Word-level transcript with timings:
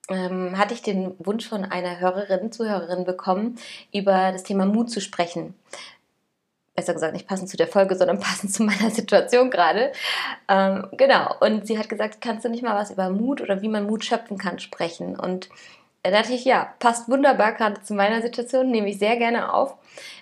ähm, 0.10 0.58
hatte 0.58 0.74
ich 0.76 0.84
den 0.84 1.16
Wunsch 1.20 1.48
von 1.48 1.66
einer 1.66 2.00
Hörerin, 2.00 2.52
Zuhörerin 2.52 3.06
bekommen, 3.06 3.58
über 3.94 4.32
das 4.32 4.44
Thema 4.44 4.66
Mut 4.66 4.92
zu 4.92 5.02
sprechen 5.02 5.56
besser 6.76 6.94
gesagt 6.94 7.14
nicht 7.14 7.28
passend 7.28 7.50
zu 7.50 7.58
der 7.58 7.68
Folge, 7.68 7.96
sondern 7.96 8.20
passend 8.22 8.54
zu 8.54 8.64
meiner 8.64 8.92
Situation 8.92 9.50
gerade. 9.50 9.92
Ähm, 10.48 10.88
genau, 10.92 11.34
und 11.40 11.66
sie 11.66 11.80
hat 11.80 11.90
gesagt, 11.90 12.22
kannst 12.22 12.46
du 12.46 12.50
nicht 12.50 12.64
mal 12.64 12.76
was 12.76 12.92
über 12.92 13.10
Mut 13.10 13.42
oder 13.42 13.62
wie 13.62 13.70
man 13.70 13.88
Mut 13.88 14.04
schöpfen 14.04 14.38
kann 14.38 14.60
sprechen? 14.60 15.18
Und 15.18 15.50
da 16.04 16.12
dachte 16.12 16.34
ich, 16.34 16.46
ja, 16.46 16.72
passt 16.78 17.10
wunderbar 17.10 17.54
gerade 17.54 17.82
zu 17.82 17.96
meiner 17.96 18.22
Situation, 18.22 18.70
nehme 18.70 18.90
ich 18.90 19.00
sehr 19.00 19.18
gerne 19.18 19.52
auf, 19.52 19.76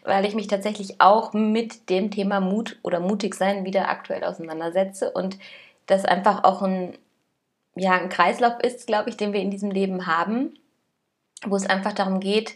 weil 0.06 0.24
ich 0.24 0.34
mich 0.34 0.48
tatsächlich 0.48 1.02
auch 1.02 1.34
mit 1.34 1.90
dem 1.90 2.10
Thema 2.10 2.40
Mut 2.40 2.80
oder 2.84 3.02
mutig 3.02 3.36
sein 3.36 3.66
wieder 3.66 3.90
aktuell 3.90 4.24
auseinandersetze 4.24 5.12
und 5.12 5.38
das 5.88 6.06
einfach 6.06 6.46
auch 6.46 6.62
ein, 6.62 6.98
ja, 7.76 7.94
ein 7.94 8.08
Kreislauf 8.08 8.62
ist, 8.62 8.88
glaube 8.88 9.10
ich, 9.10 9.18
den 9.18 9.34
wir 9.34 9.42
in 9.42 9.52
diesem 9.52 9.72
Leben 9.72 10.08
haben, 10.08 10.54
wo 11.46 11.58
es 11.58 11.70
einfach 11.70 11.92
darum 11.92 12.22
geht, 12.22 12.56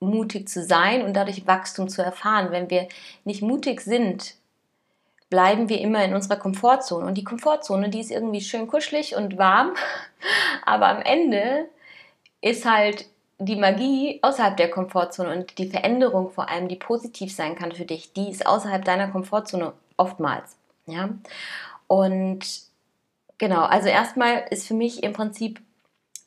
mutig 0.00 0.48
zu 0.48 0.64
sein 0.64 1.02
und 1.02 1.14
dadurch 1.14 1.46
Wachstum 1.46 1.88
zu 1.88 2.02
erfahren. 2.02 2.50
Wenn 2.50 2.70
wir 2.70 2.88
nicht 3.24 3.42
mutig 3.42 3.82
sind, 3.82 4.34
bleiben 5.28 5.68
wir 5.68 5.80
immer 5.80 6.04
in 6.04 6.14
unserer 6.14 6.36
Komfortzone. 6.36 7.06
Und 7.06 7.14
die 7.14 7.24
Komfortzone, 7.24 7.88
die 7.90 8.00
ist 8.00 8.10
irgendwie 8.10 8.40
schön 8.40 8.66
kuschelig 8.66 9.14
und 9.14 9.38
warm, 9.38 9.74
aber 10.66 10.88
am 10.88 11.02
Ende 11.02 11.68
ist 12.40 12.64
halt 12.64 13.06
die 13.38 13.56
Magie 13.56 14.18
außerhalb 14.22 14.56
der 14.56 14.70
Komfortzone 14.70 15.32
und 15.32 15.56
die 15.56 15.70
Veränderung 15.70 16.30
vor 16.30 16.50
allem, 16.50 16.68
die 16.68 16.76
positiv 16.76 17.34
sein 17.34 17.54
kann 17.54 17.72
für 17.72 17.86
dich, 17.86 18.12
die 18.12 18.28
ist 18.30 18.46
außerhalb 18.46 18.84
deiner 18.84 19.08
Komfortzone 19.08 19.72
oftmals. 19.96 20.56
Ja? 20.86 21.10
Und 21.86 22.40
genau, 23.38 23.62
also 23.62 23.88
erstmal 23.88 24.44
ist 24.50 24.66
für 24.66 24.74
mich 24.74 25.02
im 25.02 25.12
Prinzip 25.12 25.60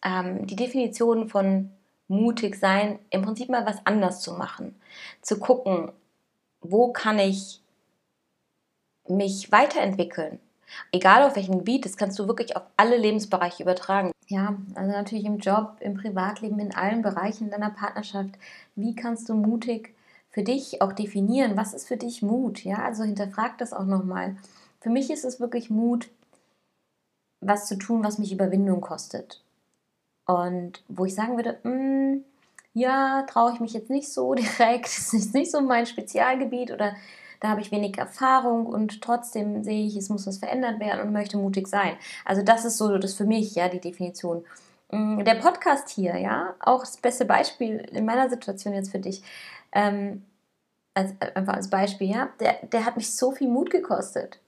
ähm, 0.04 0.48
die 0.48 0.56
Definition 0.56 1.30
von 1.30 1.72
mutig 2.08 2.56
sein, 2.56 3.00
im 3.10 3.22
Prinzip 3.22 3.50
mal 3.50 3.66
was 3.66 3.86
anders 3.86 4.22
zu 4.22 4.34
machen. 4.34 4.80
Zu 5.22 5.40
gucken, 5.40 5.92
wo 6.62 6.92
kann 6.92 7.20
ich 7.20 7.62
mich 9.08 9.52
weiterentwickeln. 9.52 10.40
Egal 10.92 11.24
auf 11.24 11.36
welchem 11.36 11.60
Gebiet, 11.60 11.86
das 11.86 11.98
kannst 11.98 12.18
du 12.20 12.28
wirklich 12.28 12.56
auf 12.56 12.64
alle 12.78 12.98
Lebensbereiche 12.98 13.64
übertragen. 13.64 14.12
Ja, 14.28 14.58
also 14.76 14.92
natürlich 14.92 15.26
im 15.26 15.38
Job, 15.38 15.78
im 15.82 15.96
Privatleben, 15.96 16.60
in 16.60 16.74
allen 16.74 17.02
Bereichen 17.02 17.52
deiner 17.52 17.70
Partnerschaft. 17.70 18.32
Wie 18.76 18.96
kannst 18.96 19.30
du 19.30 19.36
mutig 19.36 19.94
für 20.30 20.44
dich 20.44 20.82
auch 20.82 20.94
definieren? 20.94 21.58
Was 21.58 21.74
ist 21.74 21.88
für 21.88 21.98
dich 21.98 22.22
Mut? 22.22 22.64
Ja, 22.64 22.78
also 22.78 23.04
hinterfrag 23.04 23.58
das 23.58 23.74
auch 23.74 23.86
nochmal. 23.86 24.38
Für 24.80 24.90
mich 24.90 25.12
ist 25.12 25.26
es 25.26 25.40
wirklich 25.40 25.70
Mut, 25.70 26.10
was 27.42 27.68
zu 27.68 27.78
tun, 27.78 28.04
was 28.04 28.18
mich 28.18 28.32
Überwindung 28.32 28.82
kostet. 28.82 29.43
Und 30.26 30.84
wo 30.88 31.06
ich 31.06 31.16
sagen 31.16 31.36
würde, 31.36 31.60
mh, 31.64 31.72
hm, 31.72 32.24
ja, 32.74 33.24
traue 33.24 33.54
ich 33.54 33.60
mich 33.60 33.74
jetzt 33.74 33.90
nicht 33.90 34.12
so 34.12 34.34
direkt, 34.36 34.86
das 34.86 35.14
ist 35.14 35.34
nicht 35.34 35.52
so 35.52 35.62
mein 35.62 35.86
Spezialgebiet 35.86 36.72
oder 36.72 36.96
da 37.40 37.50
habe 37.50 37.62
ich 37.62 37.72
wenig 37.72 37.98
Erfahrung 37.98 38.66
und 38.66 39.02
trotzdem 39.02 39.64
sehe 39.64 39.86
ich, 39.86 39.98
es 39.98 40.08
muss 40.08 40.26
was 40.26 40.38
verändert 40.38 40.80
werden 40.80 41.02
und 41.02 41.12
möchte 41.12 41.38
mutig 41.38 41.68
sein. 41.68 41.98
Also 42.24 42.42
das 42.42 42.64
ist 42.64 42.78
so 42.78 42.98
das 42.98 43.16
für 43.16 43.26
mich, 43.26 43.54
ja, 43.56 43.68
die 43.68 43.82
Definition. 43.82 44.46
Hm, 44.90 45.26
der 45.26 45.36
Podcast 45.36 45.90
hier, 45.90 46.18
ja, 46.18 46.56
auch 46.62 46.80
das 46.80 46.98
beste 46.98 47.26
Beispiel 47.26 47.80
in 47.92 48.06
meiner 48.06 48.30
Situation 48.30 48.74
jetzt 48.74 48.92
für 48.92 49.00
dich, 49.00 49.24
ähm, 49.74 50.24
als, 50.94 51.14
einfach 51.36 51.56
als 51.56 51.70
Beispiel, 51.70 52.12
ja, 52.12 52.30
der, 52.40 52.60
der 52.64 52.86
hat 52.86 52.96
mich 52.96 53.14
so 53.14 53.32
viel 53.32 53.50
Mut 53.50 53.70
gekostet. 53.72 54.40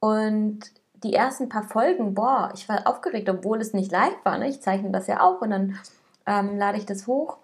Und 0.00 0.60
die 1.06 1.14
ersten 1.14 1.48
paar 1.48 1.64
Folgen, 1.64 2.14
boah, 2.14 2.50
ich 2.54 2.68
war 2.68 2.86
aufgeregt, 2.86 3.28
obwohl 3.28 3.60
es 3.60 3.72
nicht 3.72 3.92
live 3.92 4.16
war. 4.24 4.38
Ne? 4.38 4.48
Ich 4.48 4.60
zeichne 4.60 4.90
das 4.90 5.06
ja 5.06 5.20
auch 5.20 5.40
und 5.40 5.50
dann 5.50 5.78
ähm, 6.26 6.56
lade 6.58 6.78
ich 6.78 6.86
das 6.86 7.06
hoch. 7.06 7.38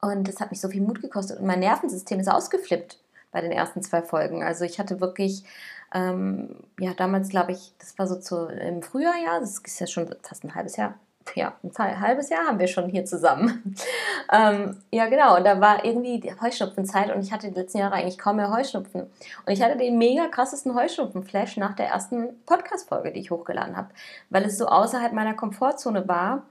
Und 0.00 0.26
das 0.28 0.40
hat 0.40 0.50
mich 0.50 0.60
so 0.60 0.68
viel 0.68 0.80
Mut 0.80 1.02
gekostet. 1.02 1.40
Und 1.40 1.46
mein 1.46 1.60
Nervensystem 1.60 2.20
ist 2.20 2.30
ausgeflippt 2.30 2.98
bei 3.32 3.40
den 3.40 3.52
ersten 3.52 3.82
zwei 3.82 4.02
Folgen. 4.02 4.42
Also 4.42 4.64
ich 4.64 4.78
hatte 4.78 5.00
wirklich, 5.00 5.44
ähm, 5.92 6.56
ja, 6.78 6.94
damals 6.94 7.28
glaube 7.28 7.52
ich, 7.52 7.74
das 7.78 7.98
war 7.98 8.06
so 8.06 8.16
zu, 8.16 8.46
im 8.46 8.82
Frühjahr, 8.82 9.16
ja, 9.22 9.38
das 9.38 9.58
ist 9.58 9.80
ja 9.80 9.86
schon 9.86 10.14
fast 10.22 10.44
ein 10.44 10.54
halbes 10.54 10.76
Jahr, 10.76 10.94
ja, 11.34 11.54
ein 11.62 12.00
halbes 12.00 12.28
Jahr 12.30 12.46
haben 12.46 12.58
wir 12.58 12.66
schon 12.66 12.88
hier 12.88 13.04
zusammen. 13.04 13.74
ähm, 14.32 14.76
ja, 14.90 15.06
genau. 15.06 15.36
Und 15.36 15.44
da 15.44 15.60
war 15.60 15.84
irgendwie 15.84 16.20
die 16.20 16.32
Heuschnupfenzeit 16.40 17.14
und 17.14 17.22
ich 17.22 17.32
hatte 17.32 17.48
die 17.48 17.54
letzten 17.54 17.78
Jahre 17.78 17.94
eigentlich 17.94 18.18
kaum 18.18 18.36
mehr 18.36 18.52
Heuschnupfen. 18.52 19.02
Und 19.02 19.52
ich 19.52 19.62
hatte 19.62 19.76
den 19.76 19.98
mega 19.98 20.28
krassesten 20.28 20.74
Heuschnupfen-Flash 20.74 21.56
nach 21.56 21.74
der 21.74 21.88
ersten 21.88 22.42
Podcast-Folge, 22.46 23.12
die 23.12 23.20
ich 23.20 23.30
hochgeladen 23.30 23.76
habe, 23.76 23.90
weil 24.30 24.44
es 24.44 24.58
so 24.58 24.66
außerhalb 24.66 25.12
meiner 25.12 25.34
Komfortzone 25.34 26.08
war 26.08 26.42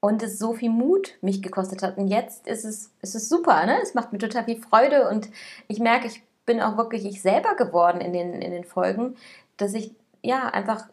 und 0.00 0.22
es 0.22 0.38
so 0.38 0.52
viel 0.52 0.70
Mut 0.70 1.16
mich 1.22 1.42
gekostet 1.42 1.82
hat. 1.82 1.96
Und 1.96 2.08
jetzt 2.08 2.46
ist 2.46 2.64
es, 2.64 2.92
ist 3.00 3.14
es 3.14 3.28
super, 3.28 3.64
ne? 3.64 3.78
Es 3.82 3.94
macht 3.94 4.12
mir 4.12 4.18
total 4.18 4.44
viel 4.44 4.60
Freude 4.60 5.08
und 5.08 5.28
ich 5.66 5.78
merke, 5.78 6.06
ich 6.06 6.22
bin 6.44 6.60
auch 6.60 6.76
wirklich 6.76 7.06
ich 7.06 7.22
selber 7.22 7.54
geworden 7.56 8.00
in 8.00 8.12
den, 8.12 8.42
in 8.42 8.50
den 8.50 8.64
Folgen, 8.64 9.16
dass 9.56 9.72
ich 9.72 9.92
ja 10.22 10.48
einfach 10.48 10.86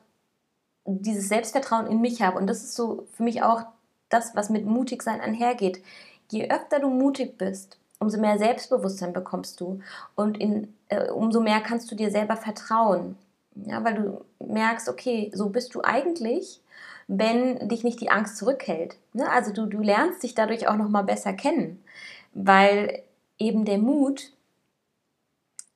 dieses 0.85 1.29
Selbstvertrauen 1.29 1.87
in 1.87 2.01
mich 2.01 2.21
habe. 2.21 2.37
Und 2.37 2.47
das 2.47 2.63
ist 2.63 2.75
so 2.75 3.07
für 3.13 3.23
mich 3.23 3.43
auch 3.43 3.63
das, 4.09 4.35
was 4.35 4.49
mit 4.49 4.65
Mutigsein 4.65 5.21
einhergeht. 5.21 5.81
Je 6.29 6.49
öfter 6.49 6.79
du 6.79 6.89
mutig 6.89 7.37
bist, 7.37 7.77
umso 7.99 8.19
mehr 8.19 8.37
Selbstbewusstsein 8.37 9.13
bekommst 9.13 9.61
du 9.61 9.79
und 10.15 10.37
in, 10.37 10.73
äh, 10.89 11.09
umso 11.09 11.39
mehr 11.39 11.61
kannst 11.61 11.91
du 11.91 11.95
dir 11.95 12.09
selber 12.09 12.35
vertrauen. 12.35 13.17
Ja, 13.55 13.83
weil 13.83 13.95
du 13.95 14.25
merkst, 14.39 14.87
okay, 14.87 15.29
so 15.33 15.49
bist 15.49 15.75
du 15.75 15.81
eigentlich, 15.83 16.61
wenn 17.07 17.67
dich 17.67 17.83
nicht 17.83 17.99
die 17.99 18.09
Angst 18.09 18.37
zurückhält. 18.37 18.95
Ne? 19.13 19.29
Also 19.29 19.51
du, 19.51 19.65
du 19.65 19.81
lernst 19.81 20.23
dich 20.23 20.33
dadurch 20.33 20.67
auch 20.67 20.77
nochmal 20.77 21.03
besser 21.03 21.33
kennen, 21.33 21.83
weil 22.33 23.03
eben 23.37 23.65
der 23.65 23.77
Mut, 23.77 24.31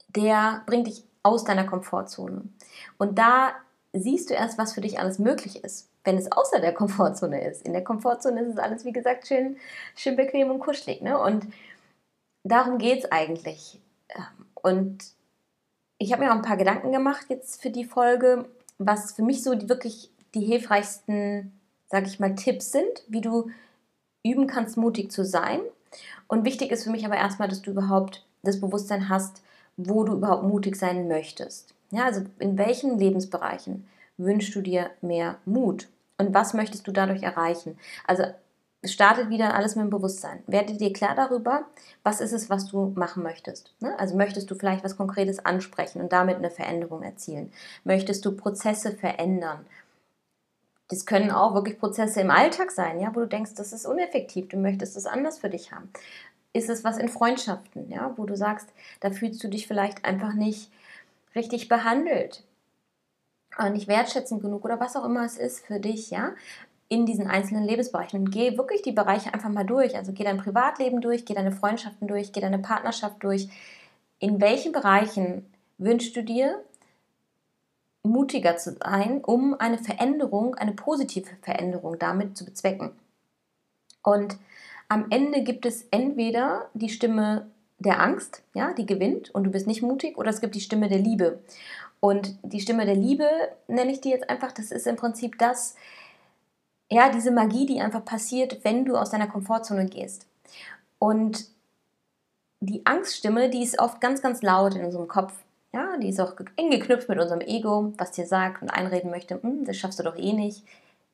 der 0.07 0.63
bringt 0.65 0.87
dich 0.87 1.03
aus 1.21 1.43
deiner 1.43 1.65
Komfortzone. 1.65 2.43
Und 2.97 3.19
da 3.19 3.53
siehst 3.95 4.29
du 4.29 4.33
erst, 4.33 4.57
was 4.57 4.73
für 4.73 4.81
dich 4.81 4.99
alles 4.99 5.19
möglich 5.19 5.63
ist, 5.63 5.89
wenn 6.03 6.17
es 6.17 6.31
außer 6.31 6.59
der 6.59 6.73
Komfortzone 6.73 7.47
ist. 7.47 7.65
In 7.65 7.73
der 7.73 7.83
Komfortzone 7.83 8.41
ist 8.41 8.53
es 8.53 8.57
alles, 8.57 8.85
wie 8.85 8.91
gesagt, 8.91 9.27
schön, 9.27 9.57
schön 9.95 10.15
bequem 10.15 10.51
und 10.51 10.59
kuschelig. 10.59 11.01
Ne? 11.01 11.19
Und 11.19 11.47
darum 12.43 12.77
geht 12.77 13.03
es 13.03 13.11
eigentlich. 13.11 13.79
Und 14.53 15.03
ich 15.97 16.11
habe 16.11 16.23
mir 16.23 16.31
auch 16.31 16.35
ein 16.35 16.41
paar 16.41 16.57
Gedanken 16.57 16.91
gemacht 16.91 17.27
jetzt 17.29 17.61
für 17.61 17.69
die 17.69 17.85
Folge, 17.85 18.49
was 18.77 19.13
für 19.13 19.23
mich 19.23 19.43
so 19.43 19.55
die, 19.55 19.69
wirklich 19.69 20.11
die 20.33 20.43
hilfreichsten, 20.43 21.53
sage 21.87 22.07
ich 22.07 22.19
mal, 22.19 22.35
Tipps 22.35 22.71
sind, 22.71 23.03
wie 23.07 23.21
du 23.21 23.49
üben 24.25 24.47
kannst, 24.47 24.75
mutig 24.75 25.11
zu 25.11 25.23
sein. 25.23 25.61
Und 26.27 26.43
wichtig 26.43 26.71
ist 26.71 26.83
für 26.83 26.89
mich 26.89 27.05
aber 27.05 27.15
erstmal, 27.15 27.47
dass 27.47 27.61
du 27.61 27.71
überhaupt 27.71 28.25
das 28.43 28.59
Bewusstsein 28.59 29.07
hast, 29.07 29.41
wo 29.77 30.03
du 30.03 30.13
überhaupt 30.13 30.43
mutig 30.43 30.75
sein 30.75 31.07
möchtest. 31.07 31.73
Ja, 31.91 32.05
also 32.05 32.21
in 32.39 32.57
welchen 32.57 32.97
Lebensbereichen 32.97 33.87
wünschst 34.17 34.55
du 34.55 34.61
dir 34.61 34.91
mehr 35.01 35.37
Mut? 35.45 35.87
Und 36.17 36.33
was 36.33 36.53
möchtest 36.53 36.87
du 36.87 36.91
dadurch 36.91 37.23
erreichen? 37.23 37.77
Also 38.05 38.23
startet 38.83 39.29
wieder 39.29 39.55
alles 39.55 39.75
mit 39.75 39.83
dem 39.83 39.89
Bewusstsein. 39.89 40.43
Werde 40.47 40.73
dir 40.73 40.93
klar 40.93 41.15
darüber, 41.15 41.65
was 42.03 42.21
ist 42.21 42.33
es, 42.33 42.49
was 42.49 42.67
du 42.67 42.93
machen 42.95 43.23
möchtest. 43.23 43.73
Ne? 43.79 43.97
Also 43.99 44.15
möchtest 44.15 44.49
du 44.49 44.55
vielleicht 44.55 44.83
was 44.83 44.97
Konkretes 44.97 45.45
ansprechen 45.45 46.01
und 46.01 46.11
damit 46.11 46.37
eine 46.37 46.51
Veränderung 46.51 47.03
erzielen? 47.03 47.51
Möchtest 47.83 48.25
du 48.25 48.31
Prozesse 48.35 48.91
verändern? 48.91 49.65
Das 50.87 51.05
können 51.05 51.31
auch 51.31 51.55
wirklich 51.55 51.79
Prozesse 51.79 52.21
im 52.21 52.29
Alltag 52.29 52.71
sein, 52.71 52.99
ja, 52.99 53.09
wo 53.15 53.21
du 53.21 53.27
denkst, 53.27 53.55
das 53.55 53.73
ist 53.73 53.87
uneffektiv, 53.87 54.49
du 54.49 54.57
möchtest 54.57 54.95
es 54.95 55.07
anders 55.07 55.39
für 55.39 55.49
dich 55.49 55.71
haben. 55.71 55.89
Ist 56.53 56.69
es 56.69 56.83
was 56.83 56.97
in 56.97 57.09
Freundschaften, 57.09 57.89
ja, 57.89 58.13
wo 58.17 58.25
du 58.25 58.37
sagst, 58.37 58.69
da 58.99 59.09
fühlst 59.09 59.43
du 59.43 59.47
dich 59.47 59.67
vielleicht 59.67 60.05
einfach 60.05 60.33
nicht 60.33 60.71
richtig 61.35 61.67
behandelt. 61.67 62.43
äh, 63.57 63.69
nicht 63.69 63.87
wertschätzend 63.87 64.41
genug 64.41 64.65
oder 64.65 64.79
was 64.79 64.95
auch 64.95 65.05
immer 65.05 65.23
es 65.25 65.37
ist 65.37 65.65
für 65.65 65.79
dich, 65.79 66.09
ja, 66.11 66.33
in 66.89 67.05
diesen 67.05 67.27
einzelnen 67.27 67.63
Lebensbereichen. 67.63 68.19
Und 68.19 68.31
geh 68.31 68.57
wirklich 68.57 68.81
die 68.81 68.91
Bereiche 68.91 69.33
einfach 69.33 69.49
mal 69.49 69.65
durch. 69.65 69.95
Also 69.95 70.13
geh 70.13 70.23
dein 70.23 70.37
Privatleben 70.37 71.01
durch, 71.01 71.25
geh 71.25 71.33
deine 71.33 71.51
Freundschaften 71.51 72.07
durch, 72.07 72.31
geh 72.33 72.41
deine 72.41 72.59
Partnerschaft 72.59 73.23
durch. 73.23 73.49
In 74.19 74.41
welchen 74.41 74.71
Bereichen 74.71 75.45
wünschst 75.77 76.15
du 76.15 76.23
dir, 76.23 76.63
mutiger 78.03 78.55
zu 78.57 78.73
sein, 78.73 79.23
um 79.23 79.55
eine 79.59 79.79
Veränderung, 79.79 80.55
eine 80.55 80.73
positive 80.73 81.35
Veränderung 81.41 81.97
damit 81.99 82.37
zu 82.37 82.45
bezwecken? 82.45 82.91
Und 84.03 84.37
am 84.87 85.07
Ende 85.09 85.43
gibt 85.43 85.65
es 85.65 85.83
entweder 85.89 86.69
die 86.75 86.89
Stimme 86.89 87.49
der 87.77 88.01
Angst, 88.01 88.43
ja, 88.53 88.73
die 88.73 88.85
gewinnt 88.85 89.33
und 89.33 89.43
du 89.43 89.51
bist 89.51 89.67
nicht 89.67 89.81
mutig, 89.81 90.17
oder 90.17 90.29
es 90.29 90.41
gibt 90.41 90.55
die 90.55 90.61
Stimme 90.61 90.87
der 90.89 90.99
Liebe. 90.99 91.39
Und 91.99 92.37
die 92.43 92.59
Stimme 92.59 92.85
der 92.85 92.95
Liebe 92.95 93.27
nenne 93.67 93.91
ich 93.91 94.01
die 94.01 94.09
jetzt 94.09 94.29
einfach, 94.29 94.51
das 94.51 94.71
ist 94.71 94.87
im 94.87 94.95
Prinzip 94.95 95.37
das, 95.39 95.75
ja, 96.89 97.09
diese 97.09 97.31
Magie, 97.31 97.65
die 97.65 97.81
einfach 97.81 98.05
passiert, 98.05 98.63
wenn 98.63 98.85
du 98.85 98.95
aus 98.95 99.09
deiner 99.09 99.27
Komfortzone 99.27 99.87
gehst. 99.87 100.27
Und 100.99 101.47
die 102.59 102.85
Angststimme, 102.85 103.49
die 103.49 103.63
ist 103.63 103.79
oft 103.79 104.01
ganz, 104.01 104.21
ganz 104.21 104.41
laut 104.41 104.75
in 104.75 104.85
unserem 104.85 105.07
Kopf. 105.07 105.33
Ja, 105.73 105.97
die 105.97 106.09
ist 106.09 106.21
auch 106.21 106.35
eng 106.55 106.71
geknüpft 106.71 107.09
mit 107.09 107.19
unserem 107.19 107.41
Ego, 107.41 107.93
was 107.97 108.11
dir 108.11 108.25
sagt 108.25 108.61
und 108.61 108.69
einreden 108.69 109.11
möchte, 109.11 109.41
hm, 109.41 109.65
das 109.65 109.75
schaffst 109.75 109.99
du 109.99 110.03
doch 110.03 110.15
eh 110.15 110.33
nicht. 110.33 110.63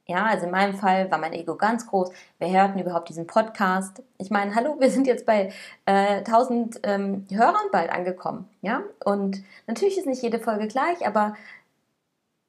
Ja, 0.08 0.26
also 0.26 0.46
in 0.46 0.52
meinem 0.52 0.74
Fall 0.76 1.10
war 1.12 1.20
mein 1.20 1.34
Ego 1.34 1.56
ganz 1.56 1.88
groß. 1.88 2.12
Wer 2.40 2.52
hört 2.52 2.74
denn 2.74 2.82
überhaupt 2.82 3.10
diesen 3.10 3.28
Podcast? 3.28 4.02
Ich 4.18 4.30
meine, 4.30 4.56
hallo, 4.56 4.76
wir 4.80 4.90
sind 4.90 5.08
jetzt 5.08 5.26
bei 5.26 5.54
äh, 5.86 6.18
1000 6.18 6.80
ähm, 6.84 7.28
Hörern 7.32 7.68
bald 7.72 7.92
angekommen. 7.92 8.50
Ja, 8.62 8.84
und 9.06 9.44
natürlich 9.68 9.98
ist 9.98 10.08
nicht 10.08 10.22
jede 10.24 10.40
Folge 10.40 10.68
gleich, 10.68 11.06
aber 11.08 11.36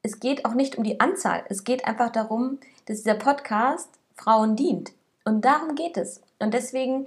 es 0.02 0.18
geht 0.18 0.44
auch 0.44 0.54
nicht 0.54 0.76
um 0.76 0.84
die 0.84 0.98
Anzahl. 1.00 1.44
Es 1.48 1.62
geht 1.64 1.84
einfach 1.86 2.10
darum, 2.10 2.58
dass 2.86 2.98
dieser 2.98 3.14
Podcast 3.14 3.88
Frauen 4.16 4.56
dient. 4.56 4.92
Und 5.24 5.44
darum 5.44 5.74
geht 5.74 5.96
es. 5.96 6.20
Und 6.40 6.54
deswegen, 6.54 7.06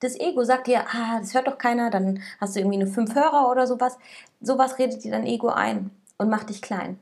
das 0.00 0.18
Ego 0.18 0.44
sagt 0.44 0.66
dir, 0.66 0.86
ah, 0.88 1.18
das 1.20 1.34
hört 1.34 1.46
doch 1.46 1.58
keiner, 1.58 1.90
dann 1.90 2.22
hast 2.40 2.56
du 2.56 2.60
irgendwie 2.60 2.78
nur 2.78 2.88
fünf 2.88 3.14
Hörer 3.14 3.50
oder 3.50 3.66
sowas. 3.66 3.98
Sowas 4.40 4.78
redet 4.78 5.04
dir 5.04 5.10
dein 5.10 5.26
Ego 5.26 5.48
ein 5.48 5.90
und 6.16 6.30
macht 6.30 6.48
dich 6.48 6.62
klein. 6.62 6.98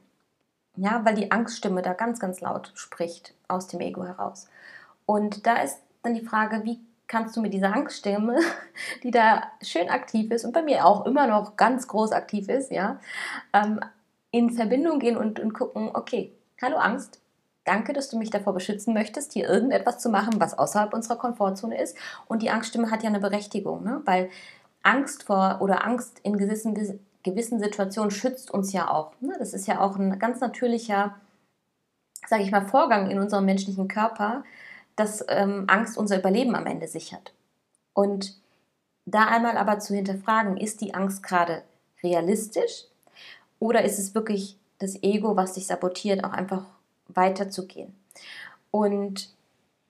Ja, 0.80 1.04
weil 1.04 1.14
die 1.14 1.32
Angststimme 1.32 1.82
da 1.82 1.92
ganz, 1.92 2.20
ganz 2.20 2.40
laut 2.40 2.70
spricht 2.74 3.34
aus 3.48 3.66
dem 3.66 3.80
Ego 3.80 4.04
heraus. 4.04 4.48
Und 5.06 5.44
da 5.44 5.56
ist 5.56 5.80
dann 6.02 6.14
die 6.14 6.24
Frage, 6.24 6.64
wie 6.64 6.78
kannst 7.08 7.36
du 7.36 7.40
mit 7.40 7.52
dieser 7.52 7.74
Angststimme, 7.74 8.38
die 9.02 9.10
da 9.10 9.42
schön 9.60 9.88
aktiv 9.88 10.30
ist 10.30 10.44
und 10.44 10.52
bei 10.52 10.62
mir 10.62 10.86
auch 10.86 11.04
immer 11.04 11.26
noch 11.26 11.56
ganz 11.56 11.88
groß 11.88 12.12
aktiv 12.12 12.48
ist, 12.48 12.70
ja, 12.70 13.00
ähm, 13.52 13.80
in 14.30 14.50
Verbindung 14.50 15.00
gehen 15.00 15.16
und, 15.16 15.40
und 15.40 15.52
gucken, 15.52 15.90
okay, 15.94 16.32
hallo 16.62 16.76
Angst, 16.76 17.20
danke, 17.64 17.92
dass 17.92 18.08
du 18.08 18.16
mich 18.16 18.30
davor 18.30 18.54
beschützen 18.54 18.94
möchtest, 18.94 19.32
hier 19.32 19.48
irgendetwas 19.48 19.98
zu 19.98 20.10
machen, 20.10 20.34
was 20.38 20.56
außerhalb 20.56 20.94
unserer 20.94 21.16
Komfortzone 21.16 21.80
ist. 21.80 21.96
Und 22.28 22.42
die 22.42 22.50
Angststimme 22.50 22.92
hat 22.92 23.02
ja 23.02 23.08
eine 23.08 23.20
Berechtigung, 23.20 23.82
ne? 23.82 24.02
weil 24.04 24.30
Angst 24.84 25.24
vor 25.24 25.58
oder 25.60 25.84
Angst 25.84 26.20
in 26.22 26.38
gewissen 26.38 26.74
gewissen 27.22 27.60
Situationen 27.60 28.10
schützt 28.10 28.50
uns 28.50 28.72
ja 28.72 28.90
auch. 28.90 29.12
Ne? 29.20 29.34
Das 29.38 29.52
ist 29.52 29.66
ja 29.66 29.80
auch 29.80 29.96
ein 29.96 30.18
ganz 30.18 30.40
natürlicher, 30.40 31.14
sage 32.26 32.42
ich 32.42 32.50
mal, 32.50 32.66
Vorgang 32.66 33.10
in 33.10 33.18
unserem 33.18 33.44
menschlichen 33.44 33.88
Körper, 33.88 34.44
dass 34.96 35.24
ähm, 35.28 35.64
Angst 35.68 35.96
unser 35.96 36.18
Überleben 36.18 36.54
am 36.54 36.66
Ende 36.66 36.88
sichert. 36.88 37.32
Und 37.94 38.36
da 39.06 39.26
einmal 39.26 39.56
aber 39.56 39.78
zu 39.78 39.94
hinterfragen, 39.94 40.56
ist 40.56 40.80
die 40.80 40.94
Angst 40.94 41.22
gerade 41.22 41.62
realistisch 42.02 42.84
oder 43.58 43.84
ist 43.84 43.98
es 43.98 44.14
wirklich 44.14 44.56
das 44.78 45.02
Ego, 45.02 45.36
was 45.36 45.54
dich 45.54 45.66
sabotiert, 45.66 46.24
auch 46.24 46.32
einfach 46.32 46.64
weiterzugehen? 47.08 47.94
Und 48.70 49.30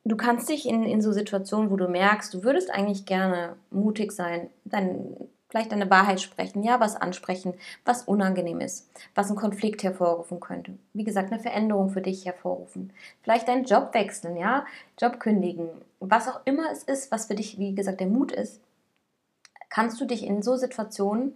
du 0.05 0.17
kannst 0.17 0.49
dich 0.49 0.69
in, 0.69 0.85
in 0.85 1.03
so 1.03 1.13
Situationen, 1.13 1.71
wo 1.71 1.77
du 1.77 1.89
merkst, 1.89 2.33
du 2.33 2.45
würdest 2.45 2.71
eigentlich 2.71 3.05
gerne 3.07 3.57
mutig 3.71 4.13
sein, 4.13 4.49
dein 4.65 5.28
vielleicht 5.49 5.73
eine 5.73 5.91
Wahrheit 5.91 6.21
sprechen, 6.21 6.63
ja, 6.63 6.79
was 6.81 6.97
ansprechen, 6.97 7.55
was 7.85 8.03
unangenehm 8.03 8.61
ist, 8.61 8.91
was 9.15 9.29
einen 9.29 9.37
Konflikt 9.37 9.83
hervorrufen 9.83 10.41
könnte. 10.41 10.79
Wie 10.93 11.05
gesagt, 11.05 11.33
eine 11.33 11.41
Veränderung 11.41 11.91
für 11.91 12.03
dich 12.03 12.27
hervorrufen. 12.27 12.93
Vielleicht 13.23 13.49
deinen 13.49 13.65
Job 13.65 13.95
wechseln, 13.95 14.37
ja, 14.37 14.67
Job 15.01 15.21
kündigen, 15.21 15.69
was 16.01 16.29
auch 16.29 16.41
immer 16.45 16.71
es 16.71 16.83
ist, 16.83 17.11
was 17.11 17.27
für 17.27 17.35
dich, 17.35 17.59
wie 17.59 17.75
gesagt, 17.75 18.01
der 18.01 18.07
Mut 18.07 18.33
ist, 18.33 18.61
kannst 19.71 20.01
du 20.01 20.05
dich 20.05 20.25
in 20.25 20.43
so 20.43 20.57
Situationen 20.57 21.35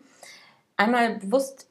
einmal 0.77 1.17
bewusst 1.17 1.69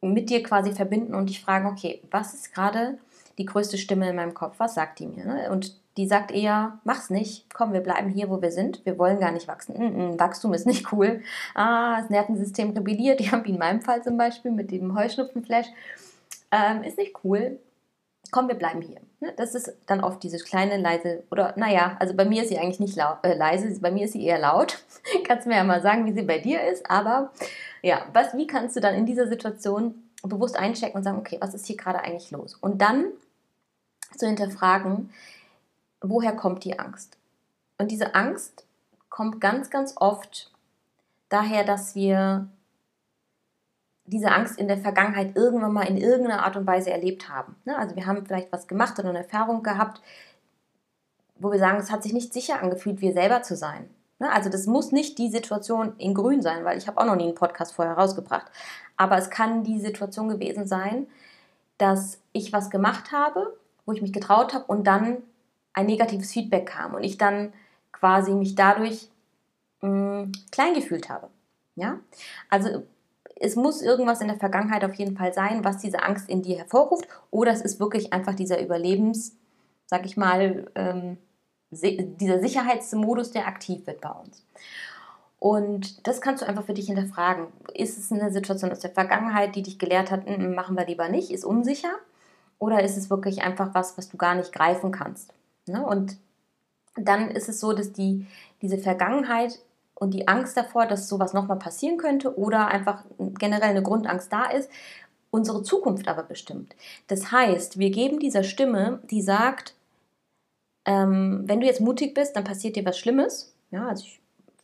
mit 0.00 0.30
dir 0.30 0.42
quasi 0.42 0.72
verbinden 0.72 1.14
und 1.14 1.28
dich 1.28 1.40
fragen, 1.40 1.66
okay, 1.66 2.02
was 2.10 2.34
ist 2.34 2.54
gerade 2.54 2.98
die 3.38 3.46
größte 3.46 3.78
Stimme 3.78 4.10
in 4.10 4.16
meinem 4.16 4.34
Kopf? 4.34 4.56
Was 4.58 4.74
sagt 4.74 4.98
die 4.98 5.06
mir? 5.06 5.24
Ne? 5.24 5.50
Und 5.50 5.76
die 5.98 6.06
sagt 6.06 6.30
eher, 6.30 6.78
mach's 6.84 7.10
nicht, 7.10 7.52
komm, 7.52 7.72
wir 7.72 7.80
bleiben 7.80 8.08
hier, 8.08 8.30
wo 8.30 8.40
wir 8.40 8.52
sind, 8.52 8.86
wir 8.86 8.98
wollen 8.98 9.18
gar 9.18 9.32
nicht 9.32 9.48
wachsen. 9.48 9.74
Mm 9.76 10.00
-mm, 10.12 10.20
Wachstum 10.20 10.54
ist 10.54 10.64
nicht 10.64 10.92
cool. 10.92 11.22
Ah, 11.56 12.00
das 12.00 12.08
Nervensystem 12.08 12.70
rebelliert, 12.70 13.20
ja, 13.32 13.44
wie 13.44 13.50
in 13.50 13.58
meinem 13.58 13.80
Fall 13.80 14.02
zum 14.04 14.16
Beispiel 14.16 14.52
mit 14.52 14.70
dem 14.70 14.96
Heuschnupfenflash. 14.96 15.66
Ähm, 16.52 16.84
ist 16.84 16.98
nicht 16.98 17.16
cool. 17.24 17.58
Komm, 18.30 18.46
wir 18.46 18.54
bleiben 18.54 18.80
hier. 18.80 19.00
Ne? 19.18 19.32
Das 19.36 19.56
ist 19.56 19.74
dann 19.86 20.04
oft 20.04 20.22
diese 20.22 20.38
kleine, 20.38 20.76
leise, 20.76 21.24
oder 21.32 21.54
naja, 21.56 21.96
also 21.98 22.14
bei 22.14 22.24
mir 22.24 22.42
ist 22.42 22.50
sie 22.50 22.58
eigentlich 22.58 22.78
nicht 22.78 22.96
laut, 22.96 23.18
äh, 23.24 23.34
leise, 23.34 23.80
bei 23.80 23.90
mir 23.90 24.04
ist 24.04 24.12
sie 24.12 24.24
eher 24.24 24.38
laut. 24.38 24.78
kannst 25.26 25.48
mir 25.48 25.56
ja 25.56 25.64
mal 25.64 25.82
sagen, 25.82 26.06
wie 26.06 26.12
sie 26.12 26.22
bei 26.22 26.38
dir 26.38 26.62
ist, 26.62 26.88
aber 26.88 27.32
ja, 27.82 28.02
was, 28.12 28.36
wie 28.36 28.46
kannst 28.46 28.76
du 28.76 28.80
dann 28.80 28.94
in 28.94 29.04
dieser 29.04 29.26
Situation 29.26 29.94
bewusst 30.22 30.56
einchecken 30.56 30.96
und 30.96 31.02
sagen, 31.02 31.18
okay, 31.18 31.38
was 31.40 31.54
ist 31.54 31.66
hier 31.66 31.76
gerade 31.76 32.00
eigentlich 32.00 32.30
los? 32.30 32.54
Und 32.54 32.80
dann 32.82 33.06
zu 34.16 34.26
hinterfragen, 34.26 35.10
woher 36.00 36.32
kommt 36.32 36.64
die 36.64 36.78
Angst? 36.78 37.16
Und 37.78 37.90
diese 37.90 38.14
Angst 38.14 38.66
kommt 39.08 39.40
ganz, 39.40 39.70
ganz 39.70 39.94
oft 39.96 40.52
daher, 41.28 41.64
dass 41.64 41.94
wir 41.94 42.48
diese 44.06 44.32
Angst 44.32 44.58
in 44.58 44.68
der 44.68 44.78
Vergangenheit 44.78 45.36
irgendwann 45.36 45.72
mal 45.72 45.82
in 45.82 45.98
irgendeiner 45.98 46.44
Art 46.44 46.56
und 46.56 46.66
Weise 46.66 46.90
erlebt 46.90 47.28
haben. 47.28 47.56
Ne? 47.64 47.76
Also 47.76 47.94
wir 47.94 48.06
haben 48.06 48.24
vielleicht 48.24 48.50
was 48.52 48.66
gemacht 48.66 48.98
oder 48.98 49.10
eine 49.10 49.18
Erfahrung 49.18 49.62
gehabt, 49.62 50.00
wo 51.36 51.52
wir 51.52 51.58
sagen, 51.58 51.78
es 51.78 51.90
hat 51.90 52.02
sich 52.02 52.12
nicht 52.12 52.32
sicher 52.32 52.62
angefühlt, 52.62 53.00
wir 53.00 53.12
selber 53.12 53.42
zu 53.42 53.54
sein. 53.54 53.88
Ne? 54.18 54.32
Also 54.32 54.48
das 54.48 54.66
muss 54.66 54.92
nicht 54.92 55.18
die 55.18 55.28
Situation 55.28 55.92
in 55.98 56.14
Grün 56.14 56.42
sein, 56.42 56.64
weil 56.64 56.78
ich 56.78 56.88
habe 56.88 56.98
auch 56.98 57.04
noch 57.04 57.16
nie 57.16 57.24
einen 57.24 57.34
Podcast 57.34 57.74
vorher 57.74 57.94
rausgebracht. 57.94 58.46
Aber 58.96 59.18
es 59.18 59.30
kann 59.30 59.62
die 59.62 59.78
Situation 59.78 60.28
gewesen 60.28 60.66
sein, 60.66 61.06
dass 61.76 62.18
ich 62.32 62.52
was 62.52 62.70
gemacht 62.70 63.12
habe, 63.12 63.56
wo 63.84 63.92
ich 63.92 64.02
mich 64.02 64.12
getraut 64.12 64.54
habe 64.54 64.64
und 64.64 64.86
dann 64.86 65.18
ein 65.72 65.86
negatives 65.86 66.32
Feedback 66.32 66.66
kam 66.66 66.94
und 66.94 67.04
ich 67.04 67.18
dann 67.18 67.52
quasi 67.92 68.32
mich 68.32 68.54
dadurch 68.54 69.08
mh, 69.80 69.88
mm, 69.90 70.32
klein 70.50 70.74
gefühlt 70.74 71.08
habe. 71.08 71.28
Ja? 71.76 72.00
Also 72.48 72.84
es 73.40 73.56
muss 73.56 73.82
irgendwas 73.82 74.20
in 74.20 74.28
der 74.28 74.38
Vergangenheit 74.38 74.84
auf 74.84 74.94
jeden 74.94 75.16
Fall 75.16 75.32
sein, 75.32 75.64
was 75.64 75.78
diese 75.78 76.02
Angst 76.02 76.28
in 76.28 76.42
dir 76.42 76.58
hervorruft, 76.58 77.06
oder 77.30 77.52
es 77.52 77.60
ist 77.60 77.80
wirklich 77.80 78.12
einfach 78.12 78.34
dieser 78.34 78.60
Überlebens, 78.60 79.36
sag 79.86 80.04
ich 80.06 80.16
mal, 80.16 80.70
ähm, 80.74 81.18
dieser 81.70 82.40
Sicherheitsmodus, 82.40 83.30
der 83.30 83.46
aktiv 83.46 83.86
wird 83.86 84.00
bei 84.00 84.10
uns. 84.10 84.44
Und 85.38 86.06
das 86.06 86.20
kannst 86.20 86.42
du 86.42 86.48
einfach 86.48 86.64
für 86.64 86.74
dich 86.74 86.86
hinterfragen. 86.86 87.46
Ist 87.74 87.96
es 87.96 88.10
eine 88.10 88.32
Situation 88.32 88.72
aus 88.72 88.80
der 88.80 88.90
Vergangenheit, 88.90 89.54
die 89.54 89.62
dich 89.62 89.78
gelehrt 89.78 90.10
hat, 90.10 90.26
mm, 90.26 90.54
machen 90.54 90.76
wir 90.76 90.86
lieber 90.86 91.08
nicht, 91.08 91.30
ist 91.30 91.44
unsicher? 91.44 91.92
Oder 92.58 92.82
ist 92.82 92.96
es 92.96 93.08
wirklich 93.08 93.42
einfach 93.42 93.72
was, 93.74 93.96
was 93.96 94.08
du 94.08 94.16
gar 94.16 94.34
nicht 94.34 94.52
greifen 94.52 94.90
kannst? 94.90 95.32
Ne? 95.68 95.84
Und 95.84 96.16
dann 96.94 97.30
ist 97.30 97.48
es 97.48 97.60
so, 97.60 97.72
dass 97.72 97.92
die, 97.92 98.26
diese 98.62 98.78
Vergangenheit 98.78 99.60
und 99.94 100.14
die 100.14 100.28
Angst 100.28 100.56
davor, 100.56 100.86
dass 100.86 101.08
sowas 101.08 101.32
nochmal 101.32 101.58
passieren 101.58 101.98
könnte 101.98 102.36
oder 102.38 102.68
einfach 102.68 103.04
generell 103.18 103.70
eine 103.70 103.82
Grundangst 103.82 104.32
da 104.32 104.46
ist, 104.46 104.70
unsere 105.30 105.62
Zukunft 105.62 106.08
aber 106.08 106.22
bestimmt. 106.22 106.74
Das 107.08 107.32
heißt, 107.32 107.78
wir 107.78 107.90
geben 107.90 108.18
dieser 108.18 108.44
Stimme, 108.44 109.00
die 109.10 109.22
sagt, 109.22 109.74
ähm, 110.84 111.42
wenn 111.44 111.60
du 111.60 111.66
jetzt 111.66 111.80
mutig 111.80 112.14
bist, 112.14 112.36
dann 112.36 112.44
passiert 112.44 112.76
dir 112.76 112.84
was 112.84 112.98
Schlimmes. 112.98 113.54
Ja, 113.70 113.88
also 113.88 114.04
ich 114.06 114.20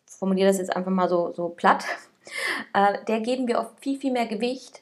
formuliere 0.07 0.49
das 0.49 0.59
jetzt 0.59 0.75
einfach 0.75 0.91
mal 0.91 1.09
so, 1.09 1.33
so 1.33 1.49
platt. 1.49 1.85
Äh, 2.73 3.05
der 3.05 3.21
geben 3.21 3.47
wir 3.49 3.59
oft 3.59 3.79
viel, 3.81 4.01
viel 4.01 4.11
mehr 4.11 4.25
Gewicht 4.25 4.81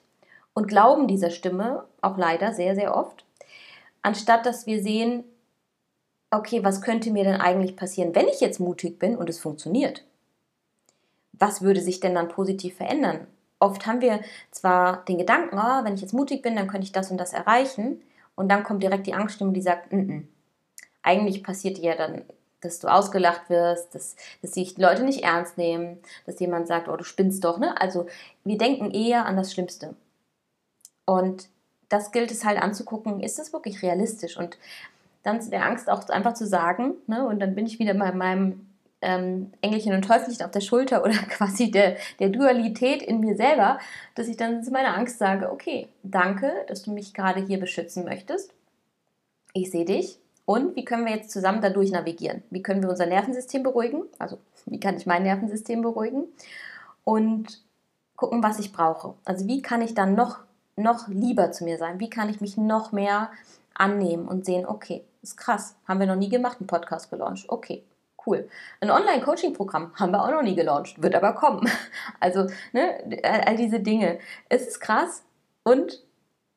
und 0.55 0.69
glauben 0.69 1.09
dieser 1.09 1.31
Stimme, 1.31 1.85
auch 2.01 2.17
leider 2.17 2.53
sehr, 2.53 2.77
sehr 2.77 2.97
oft, 2.97 3.25
anstatt 4.01 4.47
dass 4.47 4.67
wir 4.67 4.81
sehen, 4.81 5.25
okay, 6.33 6.65
was 6.65 6.81
könnte 6.81 7.11
mir 7.11 7.25
denn 7.25 7.41
eigentlich 7.41 7.77
passieren, 7.77 8.15
wenn 8.15 8.27
ich 8.27 8.41
jetzt 8.41 8.59
mutig 8.59 8.99
bin 8.99 9.17
und 9.17 9.29
es 9.29 9.39
funktioniert? 9.39 10.03
Was 11.33 11.63
würde 11.63 11.81
sich 11.81 12.01
denn 12.01 12.15
dann 12.15 12.29
positiv 12.29 12.77
verändern? 12.77 13.27
Oft 13.59 13.87
haben 13.87 14.01
wir 14.01 14.21
zwar 14.51 15.05
den 15.05 15.19
Gedanken, 15.19 15.59
oh, 15.59 15.85
wenn 15.85 15.95
ich 15.95 16.01
jetzt 16.01 16.15
mutig 16.15 16.43
bin, 16.43 16.57
dann 16.57 16.69
könnte 16.69 16.87
ich 16.87 16.93
das 16.93 17.11
und 17.11 17.19
das 17.19 17.33
erreichen. 17.33 18.03
Und 18.35 18.49
dann 18.49 18.65
kommt 18.65 18.83
direkt 18.83 19.07
die 19.07 19.15
Angststimme, 19.15 19.53
die 19.53 19.63
sagt, 19.63 19.93
N 19.93 20.11
-n. 20.11 20.23
eigentlich 21.03 21.45
passiert 21.45 21.79
ja 21.79 21.95
dann, 21.95 22.23
dass 22.61 22.79
du 22.79 22.89
ausgelacht 22.89 23.51
wirst, 23.51 23.95
dass, 23.95 24.17
dass 24.41 24.53
sich 24.53 24.75
die 24.75 24.83
Leute 24.83 25.05
nicht 25.05 25.23
ernst 25.23 25.59
nehmen, 25.59 25.99
dass 26.27 26.41
jemand 26.41 26.67
sagt, 26.67 26.89
oh, 26.89 26.97
du 26.97 27.05
spinnst 27.05 27.45
doch. 27.45 27.59
Ne? 27.59 27.79
Also 27.81 28.07
wir 28.45 28.57
denken 28.57 28.91
eher 28.91 29.27
an 29.27 29.37
das 29.37 29.53
Schlimmste. 29.53 29.95
Und 31.05 31.49
das 31.89 32.11
gilt 32.11 32.31
es 32.31 32.45
halt 32.45 32.61
anzugucken, 32.61 33.21
ist 33.21 33.39
das 33.39 33.53
wirklich 33.53 33.83
realistisch? 33.83 34.39
Und 34.39 34.57
dann 35.23 35.41
zu 35.41 35.51
der 35.51 35.65
Angst 35.65 35.89
auch 35.89 36.09
einfach 36.09 36.35
zu 36.35 36.47
sagen, 36.47 36.95
ne, 37.07 37.27
und 37.27 37.41
dann 37.41 37.55
bin 37.55 37.67
ich 37.67 37.79
wieder 37.79 37.95
bei 37.95 38.13
meinem 38.13 38.67
ähm, 39.03 39.53
Engelchen 39.61 39.95
und 39.95 40.03
Teufelchen 40.03 40.45
auf 40.45 40.53
der 40.53 40.61
Schulter 40.61 41.03
oder 41.03 41.13
quasi 41.29 41.71
der, 41.71 41.97
der 42.21 42.31
Dualität 42.31 43.03
in 43.03 43.21
mir 43.21 43.37
selber, 43.37 43.79
dass 44.15 44.29
ich 44.29 44.37
dann 44.37 44.63
zu 44.63 44.71
meiner 44.71 44.97
Angst 44.97 45.19
sage, 45.19 45.51
okay, 45.51 45.89
danke, 46.03 46.53
dass 46.69 46.83
du 46.83 46.93
mich 46.93 47.13
gerade 47.13 47.45
hier 47.45 47.61
beschützen 47.61 48.05
möchtest. 48.05 48.55
Ich 49.53 49.71
sehe 49.71 49.85
dich. 49.85 50.19
Und 50.45 50.75
wie 50.75 50.85
können 50.85 51.05
wir 51.05 51.15
jetzt 51.15 51.31
zusammen 51.31 51.61
dadurch 51.61 51.93
navigieren? 51.93 52.43
Wie 52.51 52.63
können 52.63 52.83
wir 52.83 52.91
unser 52.91 53.07
Nervensystem 53.07 53.63
beruhigen? 53.63 54.05
Also, 54.19 54.39
wie 54.67 54.81
kann 54.81 54.97
ich 54.97 55.07
mein 55.07 55.23
Nervensystem 55.23 55.83
beruhigen? 55.83 56.25
Und 57.05 57.63
gucken, 58.17 58.43
was 58.43 58.59
ich 58.59 58.73
brauche. 58.73 59.15
Also, 59.25 59.47
wie 59.47 59.63
kann 59.63 59.83
ich 59.83 59.95
dann 59.95 60.15
noch, 60.15 60.39
noch 60.77 61.07
lieber 61.07 61.53
zu 61.53 61.65
mir 61.65 61.79
sein? 61.79 62.01
Wie 62.01 62.11
kann 62.11 62.29
ich 62.29 62.41
mich 62.41 62.57
noch 62.57 62.91
mehr 62.91 63.31
annehmen 63.75 64.29
und 64.29 64.45
sehen, 64.45 64.67
okay, 64.67 65.05
ist 65.23 65.37
krass, 65.37 65.77
haben 65.87 66.01
wir 66.01 66.07
noch 66.07 66.17
nie 66.17 66.29
gemacht, 66.29 66.59
einen 66.61 66.67
Podcast 66.67 67.11
gelauncht. 67.11 67.49
Okay, 67.49 67.85
cool. 68.27 68.49
Ein 68.81 68.91
Online-Coaching-Programm 68.91 69.95
haben 69.95 70.13
wir 70.13 70.23
auch 70.23 70.31
noch 70.31 70.43
nie 70.43 70.55
gelauncht, 70.55 71.03
wird 71.03 71.15
aber 71.15 71.33
kommen. 71.33 71.69
Also, 72.21 72.47
ne, 72.73 73.21
all 73.25 73.57
diese 73.57 73.81
Dinge. 73.81 74.19
Es 74.49 74.67
ist 74.67 74.81
krass 74.81 75.25
und 75.65 76.03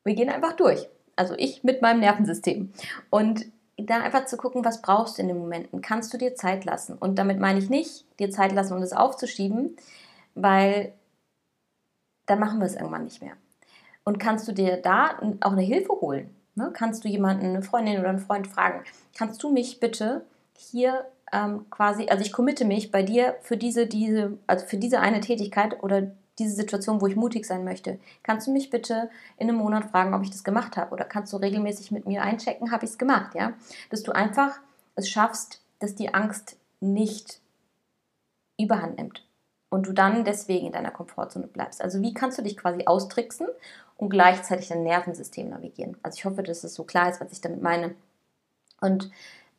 wir 0.04 0.16
gehen 0.16 0.30
einfach 0.30 0.54
durch. 0.54 0.88
Also 1.16 1.34
ich 1.38 1.64
mit 1.64 1.82
meinem 1.82 2.02
Nervensystem. 2.02 2.72
Und 3.10 3.46
da 3.78 4.02
einfach 4.02 4.26
zu 4.26 4.38
gucken, 4.38 4.64
was 4.64 4.82
brauchst 4.82 5.18
du 5.18 5.22
in 5.22 5.28
den 5.28 5.38
Momenten. 5.38 5.82
Kannst 5.82 6.14
du 6.14 6.18
dir 6.18 6.36
Zeit 6.36 6.66
lassen? 6.66 6.98
Und 6.98 7.20
damit 7.20 7.40
meine 7.40 7.60
ich 7.60 7.70
nicht, 7.70 8.06
dir 8.20 8.32
Zeit 8.32 8.54
lassen, 8.54 8.74
um 8.74 8.82
es 8.82 8.94
aufzuschieben, 8.94 9.76
weil 10.34 10.94
dann 12.26 12.40
machen 12.40 12.60
wir 12.60 12.66
es 12.66 12.76
irgendwann 12.76 13.04
nicht 13.04 13.22
mehr. 13.22 13.34
Und 14.04 14.20
kannst 14.20 14.48
du 14.48 14.52
dir 14.52 14.78
da 14.78 15.20
auch 15.42 15.52
eine 15.52 15.62
Hilfe 15.62 15.94
holen? 15.94 16.35
Ne? 16.56 16.72
Kannst 16.74 17.04
du 17.04 17.08
jemanden, 17.10 17.46
eine 17.46 17.62
Freundin 17.62 18.00
oder 18.00 18.10
einen 18.10 18.20
Freund 18.20 18.48
fragen, 18.48 18.84
kannst 19.18 19.44
du 19.44 19.52
mich 19.52 19.80
bitte 19.80 20.26
hier 20.58 21.06
ähm, 21.32 21.66
quasi, 21.70 22.08
also 22.08 22.24
ich 22.24 22.32
committe 22.32 22.66
mich 22.66 22.92
bei 22.92 23.04
dir 23.04 23.36
für 23.42 23.58
diese, 23.58 23.88
diese, 23.88 24.38
also 24.48 24.66
für 24.66 24.78
diese 24.78 25.00
eine 25.00 25.20
Tätigkeit 25.20 25.84
oder 25.84 26.12
diese 26.40 26.56
Situation, 26.56 27.02
wo 27.02 27.08
ich 27.08 27.16
mutig 27.16 27.46
sein 27.46 27.64
möchte. 27.64 28.00
Kannst 28.24 28.48
du 28.48 28.52
mich 28.52 28.70
bitte 28.70 29.10
in 29.38 29.50
einem 29.50 29.58
Monat 29.58 29.86
fragen, 29.86 30.14
ob 30.14 30.22
ich 30.24 30.32
das 30.32 30.44
gemacht 30.44 30.76
habe? 30.78 30.92
Oder 30.92 31.06
kannst 31.06 31.32
du 31.32 31.38
regelmäßig 31.38 31.92
mit 31.92 32.06
mir 32.06 32.24
einchecken, 32.24 32.72
habe 32.72 32.86
ich 32.86 32.92
es 32.92 32.98
gemacht, 32.98 33.36
ja? 33.36 33.54
Dass 33.90 34.04
du 34.04 34.12
einfach 34.12 34.60
es 34.96 35.10
schaffst, 35.10 35.62
dass 35.80 35.96
die 35.96 36.14
Angst 36.14 36.58
nicht 36.80 37.42
überhand 38.58 38.98
nimmt 38.98 39.26
und 39.70 39.88
du 39.88 39.94
dann 39.94 40.24
deswegen 40.24 40.68
in 40.68 40.72
deiner 40.72 40.92
Komfortzone 40.92 41.48
bleibst. 41.48 41.82
Also 41.82 42.02
wie 42.02 42.14
kannst 42.14 42.38
du 42.38 42.42
dich 42.42 42.58
quasi 42.58 42.86
austricksen 42.86 43.48
und 43.98 44.10
gleichzeitig 44.10 44.68
dein 44.68 44.84
Nervensystem 44.84 45.50
navigieren? 45.50 45.98
Also 46.04 46.18
ich 46.18 46.26
hoffe, 46.26 46.44
dass 46.44 46.64
es 46.64 46.76
so 46.76 46.84
klar 46.84 47.10
ist, 47.10 47.22
was 47.22 47.32
ich 47.32 47.42
damit 47.42 47.62
meine. 47.62 47.96
Und 48.82 49.12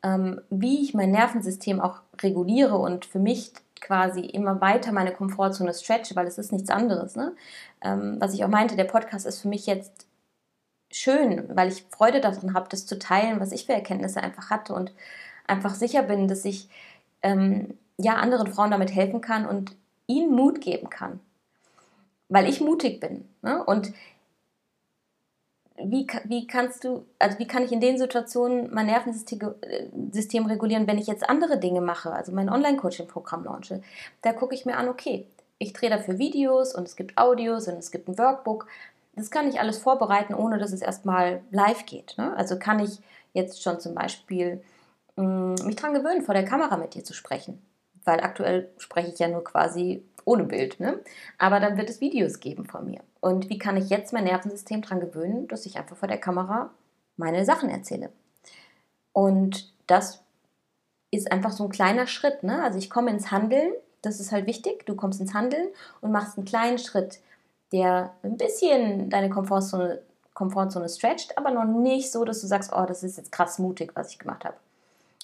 ähm, 0.03 0.41
wie 0.51 0.83
ich 0.83 0.95
mein 0.95 1.11
Nervensystem 1.11 1.81
auch 1.81 2.01
reguliere 2.23 2.77
und 2.77 3.07
für 3.07 3.19
mich 3.19 3.53
quasi 3.81 4.21
immer 4.21 4.61
weiter 4.61 4.93
meine 4.93 5.13
Komfortzone 5.13 5.73
stretche, 5.75 6.17
weil 6.17 6.27
es 6.27 6.39
ist 6.39 6.53
nichts 6.53 6.71
anderes. 6.71 7.17
Ne? 7.17 7.35
Ähm, 7.83 8.17
was 8.21 8.35
ich 8.35 8.45
auch 8.45 8.49
meinte, 8.49 8.77
der 8.77 8.85
Podcast 8.85 9.27
ist 9.27 9.41
für 9.41 9.49
mich 9.49 9.67
jetzt 9.67 10.07
schön, 10.91 11.45
weil 11.55 11.69
ich 11.69 11.85
Freude 11.91 12.21
daran 12.21 12.55
habe, 12.55 12.69
das 12.71 12.87
zu 12.87 12.99
teilen, 12.99 13.41
was 13.41 13.53
ich 13.53 13.67
für 13.67 13.73
Erkenntnisse 13.73 14.23
einfach 14.23 14.51
hatte 14.51 14.75
und 14.75 14.93
einfach 15.47 15.75
sicher 15.75 16.03
bin, 16.03 16.29
dass 16.29 16.45
ich 16.45 16.69
ähm, 17.23 17.77
ja 17.99 18.15
anderen 18.15 18.53
Frauen 18.53 18.71
damit 18.71 18.95
helfen 18.95 19.21
kann 19.21 19.47
und 19.47 19.77
ihnen 20.07 20.35
Mut 20.35 20.61
geben 20.61 20.91
kann, 20.91 21.21
weil 22.29 22.49
ich 22.49 22.61
mutig 22.61 23.01
bin. 23.01 23.29
Ne? 23.43 23.63
Und 23.65 23.93
wie, 25.85 26.07
wie 26.25 26.47
kannst 26.47 26.85
du, 26.85 27.07
also 27.19 27.39
wie 27.39 27.47
kann 27.47 27.63
ich 27.63 27.73
in 27.73 27.81
den 27.81 27.99
Situationen 27.99 28.73
mein 28.73 28.87
Nervensystem 28.87 29.55
äh, 29.63 30.49
regulieren, 30.49 30.87
wenn 30.87 30.99
ich 30.99 31.07
jetzt 31.07 31.29
andere 31.29 31.59
Dinge 31.59 31.81
mache, 31.81 32.13
also 32.13 32.33
mein 32.33 32.49
Online-Coaching-Programm 32.49 33.45
launche? 33.45 33.83
Da 34.23 34.33
gucke 34.33 34.55
ich 34.55 34.65
mir 34.65 34.77
an, 34.77 34.89
okay, 34.89 35.27
ich 35.59 35.73
drehe 35.73 35.91
dafür 35.91 36.19
Videos 36.19 36.75
und 36.75 36.85
es 36.85 36.97
gibt 36.97 37.19
Audios 37.19 37.69
und 37.69 37.79
es 37.79 37.91
gibt 37.91 38.09
ein 38.09 38.19
Workbook. 38.19 38.67
Das 39.15 39.31
kann 39.31 39.49
ich 39.49 39.61
alles 39.61 39.79
vorbereiten, 39.79 40.35
ohne 40.35 40.59
dass 40.59 40.73
es 40.73 40.83
erstmal 40.83 41.43
live 41.51 41.87
geht. 41.87 42.15
Ne? 42.19 42.35
Also 42.37 42.59
kann 42.59 42.81
ich 42.81 43.01
jetzt 43.33 43.63
schon 43.63 43.81
zum 43.81 43.95
Beispiel 43.95 44.63
mh, 45.17 45.25
mm, 45.25 45.67
mich 45.67 45.77
daran 45.77 45.95
gewöhnen, 45.95 46.23
vor 46.23 46.35
der 46.35 46.45
Kamera 46.45 46.77
mit 46.77 46.95
dir 46.95 47.05
zu 47.05 47.15
sprechen. 47.15 47.63
Weil 48.05 48.21
aktuell 48.21 48.71
spreche 48.79 49.09
ich 49.09 49.19
ja 49.19 49.29
nur 49.29 49.45
quasi 49.45 50.05
ohne 50.27 50.45
Bild. 50.45 50.79
Ne? 50.79 51.01
Aber 51.39 51.59
dann 51.61 51.79
wird 51.79 51.89
es 51.89 52.03
Videos 52.03 52.41
geben 52.41 52.67
von 52.67 52.85
mir. 52.85 53.01
Und 53.21 53.49
wie 53.49 53.59
kann 53.59 53.79
ich 53.79 53.89
jetzt 53.89 54.13
mein 54.13 54.25
Nervensystem 54.25 54.83
daran 54.83 55.01
gewöhnen, 55.01 55.49
dass 55.49 55.65
ich 55.65 55.79
einfach 55.79 55.97
vor 55.97 56.09
der 56.09 56.19
Kamera 56.19 56.71
meine 57.17 57.47
Sachen 57.47 57.71
erzähle? 57.71 58.11
Und 59.13 59.73
das 59.87 60.23
ist 61.11 61.33
einfach 61.33 61.53
so 61.53 61.65
ein 61.65 61.71
kleiner 61.71 62.07
Schritt. 62.07 62.43
Ne? 62.43 62.63
Also 62.63 62.79
ich 62.79 62.91
komme 62.91 63.11
ins 63.11 63.31
Handeln, 63.31 63.73
das 64.03 64.21
ist 64.21 64.33
halt 64.33 64.47
wichtig. 64.47 64.85
Du 64.85 64.95
kommst 64.95 65.21
ins 65.21 65.33
Handeln 65.33 65.69
und 66.03 66.13
machst 66.13 66.37
einen 66.37 66.45
kleinen 66.45 66.79
Schritt, 66.79 67.21
der 67.73 68.13
ein 68.23 68.37
bisschen 68.37 69.09
deine 69.09 69.31
Komfortzone, 69.31 70.03
Komfortzone 70.35 70.89
stretcht, 70.89 71.39
aber 71.39 71.51
noch 71.51 71.65
nicht 71.65 72.13
so, 72.13 72.25
dass 72.25 72.41
du 72.41 72.47
sagst, 72.47 72.73
oh, 72.75 72.85
das 72.85 73.03
ist 73.03 73.17
jetzt 73.17 73.33
krass 73.33 73.59
mutig, 73.59 73.93
was 73.95 74.11
ich 74.11 74.19
gemacht 74.19 74.45
habe. 74.45 74.57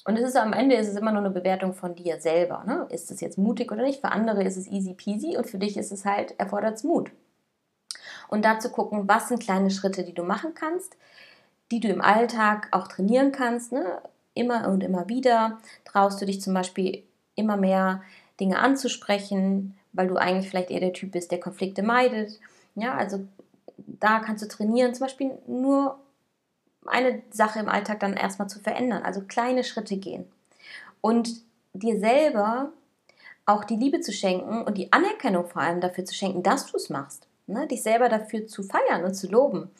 Und 0.04 0.16
es 0.16 0.28
ist 0.28 0.36
am 0.36 0.52
Ende 0.52 0.74
ist 0.76 0.88
es 0.88 0.96
immer 0.96 1.12
nur 1.12 1.20
eine 1.20 1.30
Bewertung 1.30 1.74
von 1.74 1.94
dir 1.94 2.20
selber. 2.20 2.64
Ne? 2.66 2.86
Ist 2.90 3.10
es 3.10 3.20
jetzt 3.20 3.38
mutig 3.38 3.70
oder 3.70 3.82
nicht? 3.82 4.00
Für 4.00 4.10
andere 4.10 4.42
ist 4.42 4.56
es 4.56 4.66
easy 4.66 4.94
peasy 4.94 5.36
und 5.36 5.48
für 5.48 5.58
dich 5.58 5.76
ist 5.76 5.92
es 5.92 6.04
halt, 6.04 6.38
erfordert 6.38 6.74
es 6.74 6.84
Mut. 6.84 7.10
Und 8.28 8.44
da 8.44 8.58
zu 8.58 8.70
gucken, 8.70 9.08
was 9.08 9.28
sind 9.28 9.42
kleine 9.42 9.70
Schritte, 9.70 10.04
die 10.04 10.14
du 10.14 10.24
machen 10.24 10.54
kannst, 10.54 10.96
die 11.70 11.80
du 11.80 11.88
im 11.88 12.00
Alltag 12.00 12.68
auch 12.72 12.88
trainieren 12.88 13.30
kannst, 13.30 13.72
ne? 13.72 14.02
immer 14.34 14.68
und 14.68 14.82
immer 14.82 15.08
wieder. 15.08 15.58
Traust 15.84 16.20
du 16.20 16.26
dich 16.26 16.40
zum 16.40 16.54
Beispiel 16.54 17.02
immer 17.34 17.56
mehr 17.56 18.02
Dinge 18.40 18.58
anzusprechen, 18.58 19.76
weil 19.92 20.08
du 20.08 20.16
eigentlich 20.16 20.48
vielleicht 20.48 20.70
eher 20.70 20.80
der 20.80 20.92
Typ 20.92 21.12
bist, 21.12 21.30
der 21.30 21.40
Konflikte 21.40 21.82
meidet. 21.82 22.40
Ja, 22.74 22.94
also 22.94 23.26
da 23.76 24.20
kannst 24.20 24.42
du 24.42 24.48
trainieren, 24.48 24.94
zum 24.94 25.06
Beispiel 25.06 25.32
nur 25.46 25.98
eine 26.86 27.22
Sache 27.30 27.60
im 27.60 27.68
Alltag 27.68 28.00
dann 28.00 28.14
erstmal 28.14 28.48
zu 28.48 28.60
verändern. 28.60 29.02
Also 29.02 29.22
kleine 29.22 29.64
Schritte 29.64 29.96
gehen. 29.96 30.30
Und 31.00 31.30
dir 31.72 31.98
selber 31.98 32.72
auch 33.46 33.64
die 33.64 33.76
Liebe 33.76 34.00
zu 34.00 34.12
schenken 34.12 34.62
und 34.62 34.78
die 34.78 34.92
Anerkennung 34.92 35.46
vor 35.46 35.62
allem 35.62 35.80
dafür 35.80 36.04
zu 36.04 36.14
schenken, 36.14 36.42
dass 36.42 36.66
du 36.66 36.76
es 36.76 36.90
machst. 36.90 37.26
Ne? 37.46 37.66
Dich 37.66 37.82
selber 37.82 38.08
dafür 38.08 38.46
zu 38.46 38.62
feiern 38.62 39.04
und 39.04 39.14
zu 39.14 39.28
loben. 39.28 39.70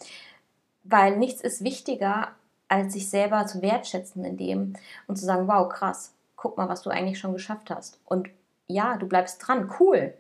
Weil 0.85 1.17
nichts 1.17 1.43
ist 1.43 1.63
wichtiger, 1.63 2.33
als 2.69 2.95
sich 2.95 3.09
selber 3.09 3.47
zu 3.47 3.63
wertschätzen 3.63 4.25
in 4.25 4.37
dem 4.37 4.75
und 5.07 5.17
zu 5.17 5.25
sagen, 5.25 5.47
wow, 5.47 5.69
krass, 5.69 6.15
guck 6.37 6.57
mal, 6.57 6.69
was 6.69 6.83
du 6.83 6.91
eigentlich 6.91 7.19
schon 7.19 7.35
geschafft 7.35 7.71
hast. 7.71 8.01
Und 8.05 8.31
ja, 8.67 8.97
du 8.97 9.07
bleibst 9.07 9.47
dran, 9.47 9.71
cool. 9.79 10.15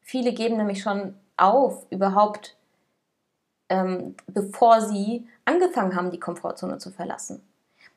Viele 0.00 0.32
geben 0.32 0.56
nämlich 0.56 0.80
schon 0.80 1.14
auf, 1.36 1.86
überhaupt 1.90 2.56
ähm, 3.68 4.14
bevor 4.26 4.80
sie 4.80 5.26
angefangen 5.48 5.96
haben, 5.96 6.10
die 6.10 6.20
Komfortzone 6.20 6.78
zu 6.78 6.90
verlassen. 6.90 7.42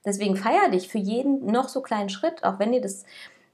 Deswegen 0.05 0.35
feier 0.35 0.69
dich 0.69 0.87
für 0.87 0.97
jeden 0.97 1.45
noch 1.45 1.67
so 1.67 1.81
kleinen 1.81 2.09
Schritt, 2.09 2.43
auch 2.43 2.57
wenn 2.59 2.71
dir 2.71 2.81
das 2.81 3.05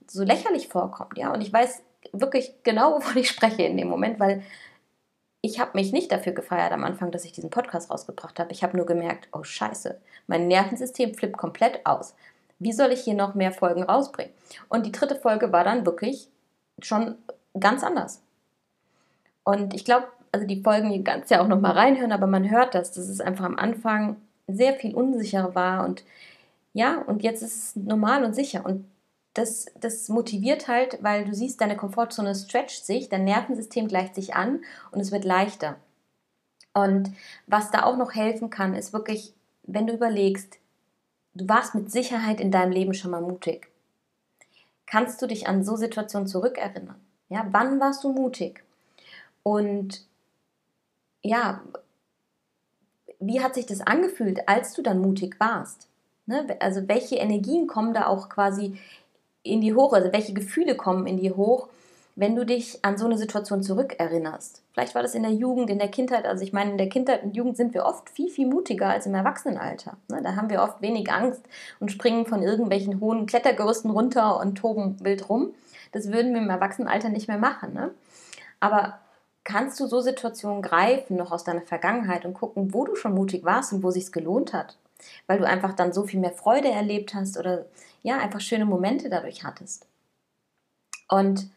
so 0.08 0.24
lächerlich 0.24 0.70
vorkommt, 0.70 1.18
ja. 1.18 1.34
Und 1.34 1.42
ich 1.42 1.52
weiß 1.52 1.82
wirklich 2.14 2.54
genau, 2.64 2.96
wovon 2.96 3.18
ich 3.18 3.30
spreche 3.30 3.64
in 3.64 3.76
dem 3.76 3.90
Moment, 3.90 4.20
weil 4.20 4.44
ich 5.42 5.60
habe 5.60 5.72
mich 5.74 5.92
nicht 5.92 6.12
dafür 6.12 6.34
gefeiert 6.34 6.72
am 6.72 6.84
Anfang, 6.84 7.12
dass 7.12 7.26
ich 7.26 7.32
diesen 7.32 7.50
Podcast 7.50 7.90
rausgebracht 7.90 8.40
habe. 8.40 8.52
Ich 8.52 8.64
habe 8.64 8.78
nur 8.78 8.86
gemerkt, 8.86 9.30
oh 9.32 9.44
Scheiße, 9.44 10.00
mein 10.28 10.48
Nervensystem 10.48 11.14
flippt 11.14 11.38
komplett 11.38 11.86
aus. 11.86 12.16
Wie 12.60 12.74
soll 12.74 12.92
ich 12.92 13.02
hier 13.02 13.14
noch 13.14 13.36
mehr 13.36 13.52
Folgen 13.52 13.84
rausbringen? 13.84 14.34
Und 14.70 14.86
die 14.86 14.92
dritte 14.92 15.16
Folge 15.16 15.52
war 15.52 15.64
dann 15.64 15.86
wirklich 15.86 16.30
schon 16.82 17.16
ganz 17.60 17.84
anders. 17.84 18.22
Und 19.44 19.74
ich 19.74 19.86
glaube, 19.86 20.08
also 20.38 20.48
die 20.48 20.62
Folgen, 20.62 20.92
die 20.92 21.04
kannst 21.04 21.32
ja 21.32 21.42
auch 21.42 21.48
noch 21.48 21.60
mal 21.60 21.72
reinhören, 21.72 22.12
aber 22.12 22.28
man 22.28 22.50
hört 22.50 22.76
das, 22.76 22.92
dass 22.92 23.10
es 23.10 23.20
einfach 23.20 23.46
am 23.46 23.58
Anfang 23.58 24.18
sehr 24.48 24.76
viel 24.76 24.94
unsicherer 24.94 25.56
war 25.56 25.84
und 25.84 26.04
ja, 26.74 27.00
und 27.02 27.24
jetzt 27.24 27.42
ist 27.42 27.56
es 27.56 27.76
normal 27.76 28.24
und 28.24 28.36
sicher 28.36 28.64
und 28.64 28.86
das, 29.34 29.66
das 29.80 30.10
motiviert 30.10 30.68
halt, 30.68 31.00
weil 31.02 31.26
du 31.26 31.34
siehst, 31.34 31.60
deine 31.60 31.76
Komfortzone 31.76 32.36
stretcht 32.36 32.86
sich, 32.86 33.10
dein 33.10 33.24
Nervensystem 33.24 33.88
gleicht 33.88 34.14
sich 34.14 34.36
an 34.36 34.62
und 34.92 35.00
es 35.00 35.12
wird 35.12 35.26
leichter. 35.26 35.78
Und 36.74 37.12
was 37.48 37.72
da 37.72 37.84
auch 37.84 37.98
noch 37.98 38.14
helfen 38.14 38.52
kann, 38.52 38.76
ist 38.76 38.94
wirklich, 38.94 39.34
wenn 39.64 39.88
du 39.88 39.94
überlegst, 39.94 40.60
du 41.34 41.50
warst 41.50 41.74
mit 41.74 41.92
Sicherheit 41.92 42.40
in 42.40 42.52
deinem 42.52 42.72
Leben 42.72 42.94
schon 42.94 43.12
mal 43.12 43.22
mutig. 43.22 43.70
Kannst 44.86 45.20
du 45.22 45.28
dich 45.28 45.48
an 45.48 45.64
so 45.64 45.76
Situationen 45.76 46.28
zurückerinnern? 46.28 47.02
Ja, 47.30 47.48
wann 47.52 47.80
warst 47.80 48.04
du 48.04 48.14
mutig? 48.14 48.64
Und 49.44 50.07
ja, 51.22 51.62
wie 53.20 53.42
hat 53.42 53.56
sich 53.56 53.66
das 53.66 53.82
angefühlt, 53.82 54.48
als 54.48 54.74
du 54.74 54.82
dann 54.82 55.00
mutig 55.00 55.40
warst? 55.40 55.88
Ne? 56.26 56.46
Also 56.60 56.88
welche 56.88 57.16
Energien 57.16 57.68
kommen 57.68 57.94
da 57.94 58.08
auch 58.08 58.30
quasi 58.30 58.78
in 59.44 59.62
die 59.62 59.74
hoch, 59.74 59.94
also 59.94 60.12
welche 60.12 60.34
Gefühle 60.34 60.76
kommen 60.76 61.08
in 61.08 61.18
die 61.18 61.32
hoch, 61.32 61.70
wenn 62.16 62.36
du 62.36 62.46
dich 62.46 62.84
an 62.84 62.98
so 62.98 63.06
eine 63.06 63.18
Situation 63.18 63.62
zurückerinnerst. 63.62 64.64
Vielleicht 64.74 64.96
war 64.96 65.04
das 65.04 65.14
in 65.14 65.22
der 65.22 65.32
Jugend, 65.32 65.70
in 65.70 65.78
der 65.78 65.88
Kindheit. 65.88 66.26
Also 66.26 66.44
ich 66.44 66.52
meine, 66.52 66.72
in 66.72 66.78
der 66.80 66.90
Kindheit 66.90 67.24
und 67.24 67.36
Jugend 67.36 67.58
sind 67.58 67.76
wir 67.76 67.86
oft 67.86 68.10
viel, 68.10 68.30
viel 68.30 68.48
mutiger 68.48 68.90
als 68.90 69.06
im 69.06 69.14
Erwachsenenalter. 69.14 69.98
Ne? 70.10 70.22
Da 70.24 70.36
haben 70.36 70.50
wir 70.50 70.64
oft 70.64 70.82
wenig 70.82 71.12
Angst 71.12 71.44
und 71.80 71.92
springen 71.92 72.26
von 72.26 72.42
irgendwelchen 72.42 73.00
hohen 73.00 73.28
Klettergerüsten 73.28 73.92
runter 73.92 74.40
und 74.40 74.56
toben 74.56 74.98
wild 75.04 75.30
rum. 75.30 75.54
Das 75.92 76.12
würden 76.12 76.34
wir 76.34 76.42
im 76.42 76.50
Erwachsenenalter 76.50 77.10
nicht 77.10 77.28
mehr 77.28 77.38
machen. 77.38 77.74
Ne? 77.74 77.92
Aber 78.60 79.00
kannst 79.48 79.80
du 79.80 79.88
so 79.88 80.02
Situationen 80.02 80.62
greifen, 80.62 81.16
noch 81.16 81.32
aus 81.32 81.46
deiner 81.46 81.62
Vergangenheit 81.62 82.26
und 82.26 82.34
gucken, 82.34 82.74
wo 82.74 82.84
du 82.84 82.96
schon 82.96 83.16
mutig 83.16 83.46
warst 83.46 83.72
und 83.72 83.82
wo 83.82 83.92
sich's 83.92 84.12
gelohnt 84.12 84.52
hat? 84.52 84.78
Weil 85.26 85.40
du 85.40 85.48
einfach 85.48 85.72
dann 85.72 85.94
so 85.94 86.04
viel 86.04 86.20
mehr 86.20 86.34
Freude 86.34 86.68
erlebt 86.68 87.14
hast 87.14 87.38
oder 87.38 87.66
ja, 88.04 88.18
einfach 88.18 88.42
schöne 88.42 88.66
Momente 88.66 89.10
dadurch 89.10 89.46
hattest. 89.46 89.88
Und 91.08 91.50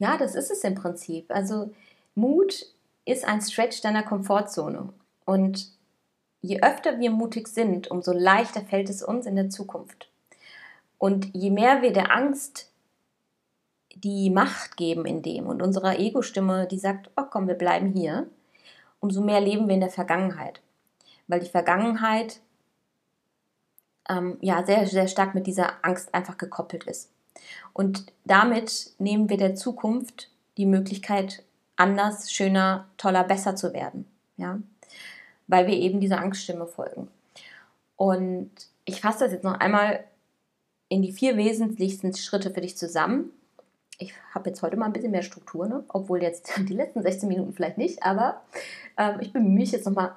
ja, 0.00 0.16
das 0.16 0.34
ist 0.34 0.50
es 0.50 0.64
im 0.64 0.74
Prinzip. 0.74 1.30
Also 1.30 1.70
Mut 2.16 2.66
ist 3.04 3.24
ein 3.24 3.40
Stretch 3.40 3.80
deiner 3.80 4.02
Komfortzone. 4.02 4.92
Und 5.24 5.68
je 6.40 6.62
öfter 6.62 6.98
wir 6.98 7.12
mutig 7.12 7.46
sind, 7.46 7.92
umso 7.92 8.12
leichter 8.12 8.62
fällt 8.62 8.90
es 8.90 9.04
uns 9.04 9.26
in 9.26 9.36
der 9.36 9.50
Zukunft. 9.50 10.10
Und 10.98 11.32
je 11.32 11.50
mehr 11.50 11.80
wir 11.80 11.92
der 11.92 12.10
Angst 12.10 12.71
die 13.96 14.30
Macht 14.30 14.76
geben 14.76 15.06
in 15.06 15.22
dem 15.22 15.46
und 15.46 15.62
unserer 15.62 15.98
Ego-Stimme, 15.98 16.66
die 16.66 16.78
sagt, 16.78 17.10
oh 17.16 17.24
komm, 17.30 17.48
wir 17.48 17.54
bleiben 17.54 17.92
hier, 17.92 18.26
umso 19.00 19.22
mehr 19.22 19.40
leben 19.40 19.66
wir 19.68 19.74
in 19.74 19.80
der 19.80 19.90
Vergangenheit. 19.90 20.60
Weil 21.26 21.40
die 21.40 21.50
Vergangenheit 21.50 22.40
ähm, 24.08 24.38
ja 24.40 24.64
sehr, 24.64 24.86
sehr 24.86 25.08
stark 25.08 25.34
mit 25.34 25.46
dieser 25.46 25.84
Angst 25.84 26.14
einfach 26.14 26.38
gekoppelt 26.38 26.84
ist. 26.84 27.10
Und 27.72 28.12
damit 28.24 28.92
nehmen 28.98 29.28
wir 29.28 29.36
der 29.36 29.54
Zukunft 29.54 30.30
die 30.56 30.66
Möglichkeit, 30.66 31.42
anders, 31.76 32.30
schöner, 32.30 32.86
toller, 32.96 33.24
besser 33.24 33.56
zu 33.56 33.72
werden. 33.72 34.06
Ja? 34.36 34.58
Weil 35.46 35.66
wir 35.66 35.74
eben 35.74 36.00
dieser 36.00 36.20
Angststimme 36.20 36.66
folgen. 36.66 37.08
Und 37.96 38.50
ich 38.84 39.00
fasse 39.00 39.20
das 39.24 39.32
jetzt 39.32 39.44
noch 39.44 39.58
einmal 39.58 40.04
in 40.88 41.02
die 41.02 41.12
vier 41.12 41.36
wesentlichsten 41.36 42.14
Schritte 42.14 42.50
für 42.50 42.60
dich 42.60 42.76
zusammen. 42.76 43.30
Ich 43.98 44.14
habe 44.34 44.50
jetzt 44.50 44.62
heute 44.62 44.76
mal 44.76 44.86
ein 44.86 44.92
bisschen 44.92 45.10
mehr 45.10 45.22
Struktur, 45.22 45.68
ne? 45.68 45.84
obwohl 45.88 46.22
jetzt 46.22 46.52
die 46.68 46.74
letzten 46.74 47.02
16 47.02 47.28
Minuten 47.28 47.52
vielleicht 47.52 47.78
nicht, 47.78 48.02
aber 48.02 48.42
ähm, 48.96 49.18
ich 49.20 49.32
bemühe 49.32 49.60
mich 49.60 49.72
jetzt 49.72 49.86
nochmal, 49.86 50.14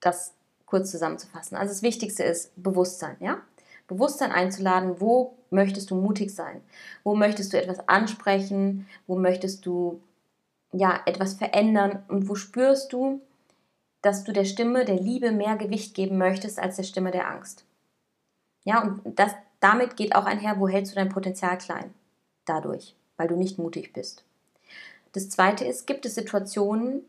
das 0.00 0.34
kurz 0.66 0.90
zusammenzufassen. 0.90 1.56
Also 1.56 1.72
das 1.72 1.82
Wichtigste 1.82 2.24
ist 2.24 2.52
Bewusstsein, 2.62 3.16
ja? 3.20 3.38
Bewusstsein 3.86 4.32
einzuladen, 4.32 5.00
wo 5.00 5.36
möchtest 5.50 5.90
du 5.90 5.94
mutig 5.94 6.34
sein? 6.34 6.62
Wo 7.02 7.14
möchtest 7.14 7.52
du 7.52 7.60
etwas 7.60 7.86
ansprechen? 7.86 8.86
Wo 9.06 9.16
möchtest 9.16 9.66
du 9.66 10.00
ja 10.72 11.00
etwas 11.06 11.34
verändern 11.34 12.02
und 12.08 12.28
wo 12.28 12.34
spürst 12.34 12.92
du, 12.92 13.20
dass 14.02 14.24
du 14.24 14.32
der 14.32 14.44
Stimme 14.44 14.84
der 14.84 14.98
Liebe 14.98 15.32
mehr 15.32 15.56
Gewicht 15.56 15.94
geben 15.94 16.18
möchtest 16.18 16.58
als 16.58 16.76
der 16.76 16.82
Stimme 16.82 17.10
der 17.10 17.30
Angst? 17.30 17.64
Ja, 18.64 18.82
und 18.82 19.18
das 19.18 19.32
damit 19.60 19.96
geht 19.96 20.14
auch 20.14 20.26
einher, 20.26 20.58
wo 20.58 20.68
hältst 20.68 20.92
du 20.92 20.96
dein 20.96 21.08
Potenzial 21.08 21.56
klein? 21.56 21.94
Dadurch, 22.44 22.96
weil 23.16 23.28
du 23.28 23.36
nicht 23.36 23.58
mutig 23.58 23.92
bist. 23.92 24.24
Das 25.12 25.30
zweite 25.30 25.64
ist, 25.64 25.86
gibt 25.86 26.06
es 26.06 26.14
Situationen 26.14 27.02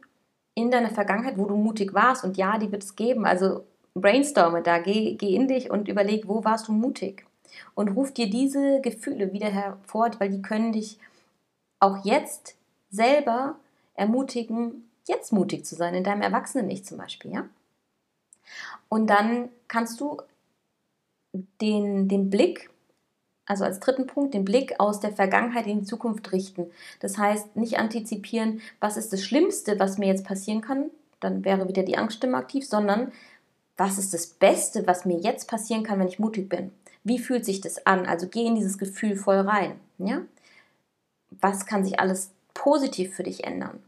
in 0.53 0.71
deiner 0.71 0.91
Vergangenheit, 0.91 1.37
wo 1.37 1.45
du 1.45 1.55
mutig 1.55 1.93
warst 1.93 2.23
und 2.23 2.37
ja, 2.37 2.57
die 2.57 2.71
wird 2.71 2.83
es 2.83 2.95
geben. 2.95 3.25
Also 3.25 3.65
brainstorme 3.93 4.61
da, 4.61 4.79
geh, 4.79 5.15
geh 5.15 5.35
in 5.35 5.47
dich 5.47 5.71
und 5.71 5.87
überleg, 5.87 6.27
wo 6.27 6.43
warst 6.43 6.67
du 6.67 6.71
mutig? 6.71 7.25
Und 7.73 7.89
ruf 7.89 8.13
dir 8.13 8.29
diese 8.29 8.81
Gefühle 8.81 9.33
wieder 9.33 9.49
hervor, 9.49 10.11
weil 10.19 10.29
die 10.29 10.41
können 10.41 10.73
dich 10.73 10.99
auch 11.79 12.03
jetzt 12.03 12.55
selber 12.89 13.57
ermutigen, 13.95 14.89
jetzt 15.07 15.31
mutig 15.31 15.65
zu 15.65 15.75
sein, 15.75 15.93
in 15.93 16.03
deinem 16.03 16.21
Erwachsenen-Ich 16.21 16.85
zum 16.85 16.97
Beispiel, 16.97 17.31
ja? 17.31 17.47
Und 18.89 19.07
dann 19.07 19.49
kannst 19.67 19.99
du 19.99 20.17
den, 21.61 22.07
den 22.07 22.29
Blick, 22.29 22.69
also 23.45 23.63
als 23.63 23.79
dritten 23.79 24.07
Punkt, 24.07 24.33
den 24.33 24.45
Blick 24.45 24.79
aus 24.79 24.99
der 24.99 25.13
Vergangenheit 25.13 25.67
in 25.67 25.81
die 25.81 25.85
Zukunft 25.85 26.31
richten. 26.31 26.67
Das 26.99 27.17
heißt, 27.17 27.55
nicht 27.55 27.77
antizipieren, 27.77 28.61
was 28.79 28.97
ist 28.97 29.13
das 29.13 29.23
Schlimmste, 29.23 29.79
was 29.79 29.97
mir 29.97 30.07
jetzt 30.07 30.25
passieren 30.25 30.61
kann, 30.61 30.89
dann 31.19 31.45
wäre 31.45 31.67
wieder 31.67 31.83
die 31.83 31.97
Angststimme 31.97 32.37
aktiv, 32.37 32.67
sondern 32.67 33.11
was 33.77 33.97
ist 33.97 34.13
das 34.13 34.27
Beste, 34.27 34.87
was 34.87 35.05
mir 35.05 35.19
jetzt 35.19 35.47
passieren 35.47 35.83
kann, 35.83 35.99
wenn 35.99 36.07
ich 36.07 36.19
mutig 36.19 36.49
bin? 36.49 36.71
Wie 37.03 37.19
fühlt 37.19 37.45
sich 37.45 37.61
das 37.61 37.85
an? 37.85 38.05
Also 38.05 38.27
geh 38.27 38.45
in 38.45 38.55
dieses 38.55 38.77
Gefühl 38.77 39.15
voll 39.15 39.39
rein. 39.39 39.79
Ja? 39.97 40.21
Was 41.29 41.65
kann 41.65 41.83
sich 41.83 41.99
alles 41.99 42.31
positiv 42.53 43.15
für 43.15 43.23
dich 43.23 43.43
ändern? 43.43 43.83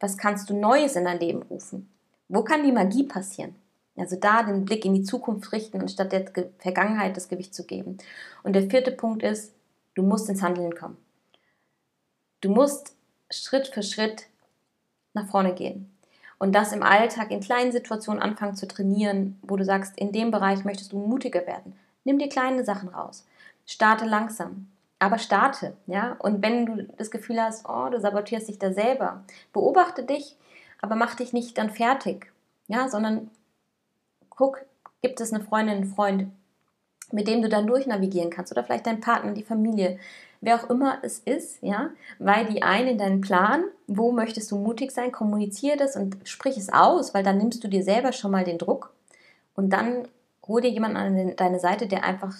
Was 0.00 0.16
kannst 0.16 0.48
du 0.50 0.54
Neues 0.54 0.96
in 0.96 1.04
dein 1.04 1.20
Leben 1.20 1.42
rufen? 1.42 1.88
Wo 2.28 2.42
kann 2.42 2.64
die 2.64 2.72
Magie 2.72 3.04
passieren? 3.04 3.54
Also 4.00 4.16
da 4.16 4.42
den 4.42 4.64
Blick 4.64 4.84
in 4.84 4.94
die 4.94 5.02
Zukunft 5.02 5.52
richten, 5.52 5.80
anstatt 5.80 6.12
der 6.12 6.24
Vergangenheit 6.58 7.16
das 7.16 7.28
Gewicht 7.28 7.54
zu 7.54 7.64
geben. 7.64 7.98
Und 8.42 8.54
der 8.54 8.68
vierte 8.70 8.92
Punkt 8.92 9.22
ist, 9.22 9.52
du 9.94 10.02
musst 10.02 10.28
ins 10.28 10.42
Handeln 10.42 10.74
kommen. 10.74 10.96
Du 12.40 12.50
musst 12.50 12.94
Schritt 13.30 13.68
für 13.68 13.82
Schritt 13.82 14.26
nach 15.12 15.26
vorne 15.26 15.54
gehen 15.54 15.90
und 16.38 16.54
das 16.54 16.72
im 16.72 16.82
Alltag 16.82 17.30
in 17.30 17.40
kleinen 17.40 17.72
Situationen 17.72 18.22
anfangen 18.22 18.54
zu 18.54 18.68
trainieren, 18.68 19.38
wo 19.42 19.56
du 19.56 19.64
sagst, 19.64 19.98
in 19.98 20.12
dem 20.12 20.30
Bereich 20.30 20.64
möchtest 20.64 20.92
du 20.92 20.98
mutiger 20.98 21.46
werden. 21.46 21.74
Nimm 22.04 22.18
dir 22.18 22.28
kleine 22.28 22.64
Sachen 22.64 22.88
raus. 22.88 23.26
Starte 23.66 24.06
langsam, 24.06 24.68
aber 24.98 25.18
starte, 25.18 25.76
ja? 25.86 26.16
Und 26.20 26.42
wenn 26.42 26.64
du 26.64 26.82
das 26.96 27.10
Gefühl 27.10 27.40
hast, 27.40 27.68
oh, 27.68 27.88
du 27.90 28.00
sabotierst 28.00 28.48
dich 28.48 28.58
da 28.58 28.72
selber, 28.72 29.24
beobachte 29.52 30.04
dich, 30.04 30.36
aber 30.80 30.94
mach 30.94 31.16
dich 31.16 31.32
nicht 31.32 31.58
dann 31.58 31.70
fertig, 31.70 32.32
ja, 32.68 32.88
sondern 32.88 33.30
guck, 34.38 34.64
gibt 35.02 35.20
es 35.20 35.32
eine 35.32 35.42
Freundin, 35.42 35.76
einen 35.76 35.94
Freund, 35.94 36.28
mit 37.10 37.26
dem 37.26 37.42
du 37.42 37.48
dann 37.48 37.66
durchnavigieren 37.66 38.30
kannst 38.30 38.52
oder 38.52 38.62
vielleicht 38.62 38.86
dein 38.86 39.00
Partner, 39.00 39.32
die 39.32 39.42
Familie, 39.42 39.98
wer 40.40 40.56
auch 40.56 40.70
immer 40.70 40.98
es 41.02 41.18
ist, 41.18 41.62
ja, 41.62 41.90
weil 42.18 42.46
die 42.46 42.62
ein 42.62 42.86
in 42.86 42.98
deinen 42.98 43.20
Plan, 43.20 43.64
wo 43.88 44.12
möchtest 44.12 44.50
du 44.52 44.56
mutig 44.56 44.92
sein, 44.92 45.10
kommuniziere 45.10 45.76
das 45.76 45.96
und 45.96 46.16
sprich 46.24 46.56
es 46.56 46.72
aus, 46.72 47.12
weil 47.14 47.24
dann 47.24 47.38
nimmst 47.38 47.64
du 47.64 47.68
dir 47.68 47.82
selber 47.82 48.12
schon 48.12 48.30
mal 48.30 48.44
den 48.44 48.58
Druck 48.58 48.92
und 49.54 49.70
dann 49.70 50.06
hol 50.46 50.60
dir 50.60 50.70
jemanden 50.70 50.96
an 50.96 51.36
deine 51.36 51.58
Seite, 51.58 51.88
der 51.88 52.04
einfach 52.04 52.34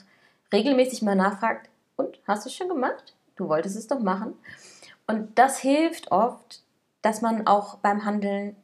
regelmäßig 0.53 1.03
mal 1.03 1.17
nachfragt, 1.17 1.69
und 1.97 2.21
hast 2.29 2.45
du 2.45 2.49
es 2.49 2.55
schon 2.55 2.69
gemacht? 2.69 3.13
Du 3.35 3.49
wolltest 3.49 3.77
es 3.77 3.89
doch 3.89 3.99
machen. 3.99 4.35
Und 5.09 5.37
das 5.37 5.59
hilft 5.59 6.13
oft, 6.13 6.63
dass 7.03 7.23
man 7.23 7.47
auch 7.47 7.79
beim 7.79 8.05
Handeln 8.05 8.55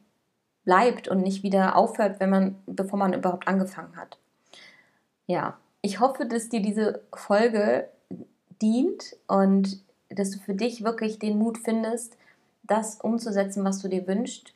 bleibt 0.65 1.07
und 1.07 1.21
nicht 1.21 1.43
wieder 1.43 1.75
aufhört, 1.75 2.19
wenn 2.19 2.29
man, 2.29 2.55
bevor 2.65 2.99
man 2.99 3.13
überhaupt 3.13 3.47
angefangen 3.47 3.95
hat. 3.95 4.17
Ja, 5.27 5.57
ich 5.81 5.99
hoffe, 5.99 6.25
dass 6.25 6.49
dir 6.49 6.61
diese 6.61 7.01
Folge 7.13 7.89
dient 8.61 9.15
und 9.27 9.81
dass 10.09 10.31
du 10.31 10.39
für 10.39 10.53
dich 10.53 10.83
wirklich 10.83 11.19
den 11.19 11.37
Mut 11.37 11.57
findest, 11.57 12.17
das 12.63 12.99
umzusetzen, 13.01 13.63
was 13.63 13.81
du 13.81 13.87
dir 13.87 14.07
wünschst. 14.07 14.53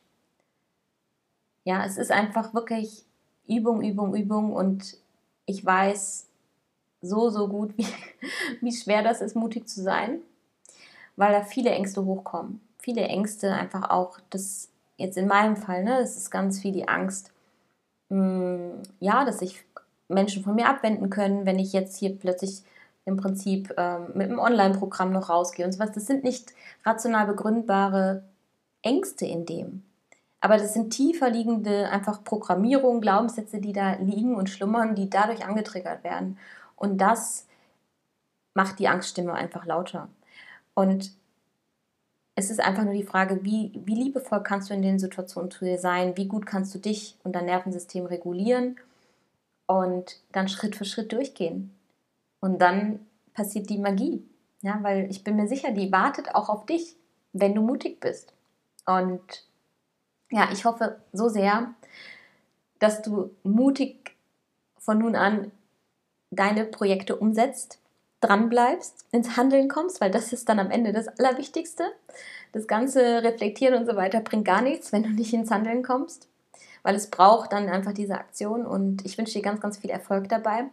Ja, 1.64 1.84
es 1.84 1.96
ist 1.96 2.10
einfach 2.10 2.54
wirklich 2.54 3.04
Übung, 3.46 3.82
Übung, 3.82 4.14
Übung 4.14 4.52
und 4.52 4.96
ich 5.46 5.64
weiß 5.64 6.26
so, 7.02 7.30
so 7.30 7.48
gut, 7.48 7.72
wie, 7.78 7.86
wie 8.60 8.72
schwer 8.72 9.02
das 9.02 9.20
ist, 9.20 9.36
mutig 9.36 9.68
zu 9.68 9.82
sein, 9.82 10.20
weil 11.16 11.32
da 11.32 11.42
viele 11.42 11.70
Ängste 11.70 12.04
hochkommen. 12.04 12.60
Viele 12.78 13.02
Ängste 13.02 13.52
einfach 13.52 13.90
auch, 13.90 14.18
das 14.30 14.69
jetzt 15.00 15.16
in 15.16 15.26
meinem 15.26 15.56
Fall, 15.56 15.84
ne, 15.84 16.00
es 16.00 16.16
ist 16.16 16.30
ganz 16.30 16.60
viel 16.60 16.72
die 16.72 16.88
Angst, 16.88 17.32
mh, 18.10 18.18
mm, 18.18 18.82
ja, 19.00 19.24
dass 19.24 19.40
sich 19.40 19.64
Menschen 20.08 20.42
von 20.42 20.54
mir 20.54 20.68
abwenden 20.68 21.10
können, 21.10 21.46
wenn 21.46 21.58
ich 21.58 21.72
jetzt 21.72 21.96
hier 21.96 22.16
plötzlich 22.18 22.62
im 23.04 23.16
Prinzip 23.16 23.72
ähm, 23.76 24.08
mit 24.14 24.28
einem 24.28 24.38
Online-Programm 24.38 25.12
noch 25.12 25.30
rausgehe 25.30 25.64
und 25.64 25.72
sowas. 25.72 25.92
Das 25.92 26.06
sind 26.06 26.24
nicht 26.24 26.52
rational 26.84 27.26
begründbare 27.26 28.24
Ängste 28.82 29.26
in 29.26 29.46
dem. 29.46 29.84
Aber 30.40 30.56
das 30.56 30.72
sind 30.74 30.90
tiefer 30.90 31.30
liegende 31.30 31.90
einfach 31.90 32.24
Programmierungen, 32.24 33.00
Glaubenssätze, 33.00 33.60
die 33.60 33.72
da 33.72 33.94
liegen 33.94 34.34
und 34.34 34.48
schlummern, 34.48 34.94
die 34.94 35.10
dadurch 35.10 35.44
angetriggert 35.44 36.02
werden. 36.02 36.38
Und 36.76 36.98
das 36.98 37.46
macht 38.54 38.78
die 38.78 38.88
Angststimme 38.88 39.34
einfach 39.34 39.66
lauter. 39.66 40.08
Und 40.74 41.12
es 42.40 42.50
ist 42.50 42.60
einfach 42.60 42.84
nur 42.84 42.94
die 42.94 43.02
Frage, 43.02 43.44
wie, 43.44 43.70
wie 43.84 43.94
liebevoll 43.94 44.42
kannst 44.42 44.70
du 44.70 44.74
in 44.74 44.80
den 44.80 44.98
Situationen 44.98 45.50
zu 45.50 45.66
dir 45.66 45.78
sein, 45.78 46.16
wie 46.16 46.26
gut 46.26 46.46
kannst 46.46 46.74
du 46.74 46.78
dich 46.78 47.16
und 47.22 47.32
dein 47.32 47.44
Nervensystem 47.44 48.06
regulieren 48.06 48.76
und 49.66 50.20
dann 50.32 50.48
Schritt 50.48 50.74
für 50.74 50.86
Schritt 50.86 51.12
durchgehen. 51.12 51.74
Und 52.40 52.58
dann 52.60 53.06
passiert 53.34 53.68
die 53.68 53.78
Magie. 53.78 54.24
Ja, 54.62 54.78
weil 54.82 55.10
ich 55.10 55.22
bin 55.22 55.36
mir 55.36 55.48
sicher, 55.48 55.70
die 55.70 55.92
wartet 55.92 56.34
auch 56.34 56.48
auf 56.48 56.64
dich, 56.64 56.96
wenn 57.34 57.54
du 57.54 57.60
mutig 57.60 58.00
bist. 58.00 58.32
Und 58.86 59.46
ja, 60.30 60.48
ich 60.50 60.64
hoffe 60.64 61.00
so 61.12 61.28
sehr, 61.28 61.74
dass 62.78 63.02
du 63.02 63.30
mutig 63.42 64.16
von 64.78 64.98
nun 64.98 65.14
an 65.14 65.52
deine 66.30 66.64
Projekte 66.64 67.16
umsetzt 67.16 67.78
dran 68.20 68.48
bleibst, 68.48 69.06
ins 69.12 69.36
Handeln 69.36 69.68
kommst, 69.68 70.00
weil 70.00 70.10
das 70.10 70.32
ist 70.32 70.48
dann 70.48 70.58
am 70.58 70.70
Ende 70.70 70.92
das 70.92 71.08
Allerwichtigste. 71.08 71.84
Das 72.52 72.66
ganze 72.66 73.22
Reflektieren 73.22 73.74
und 73.74 73.86
so 73.86 73.96
weiter 73.96 74.20
bringt 74.20 74.44
gar 74.44 74.62
nichts, 74.62 74.92
wenn 74.92 75.02
du 75.02 75.10
nicht 75.10 75.32
ins 75.32 75.50
Handeln 75.50 75.82
kommst, 75.82 76.28
weil 76.82 76.94
es 76.94 77.08
braucht 77.08 77.52
dann 77.52 77.68
einfach 77.68 77.92
diese 77.92 78.14
Aktion 78.14 78.66
und 78.66 79.04
ich 79.06 79.16
wünsche 79.16 79.34
dir 79.34 79.42
ganz, 79.42 79.60
ganz 79.60 79.78
viel 79.78 79.90
Erfolg 79.90 80.28
dabei, 80.28 80.64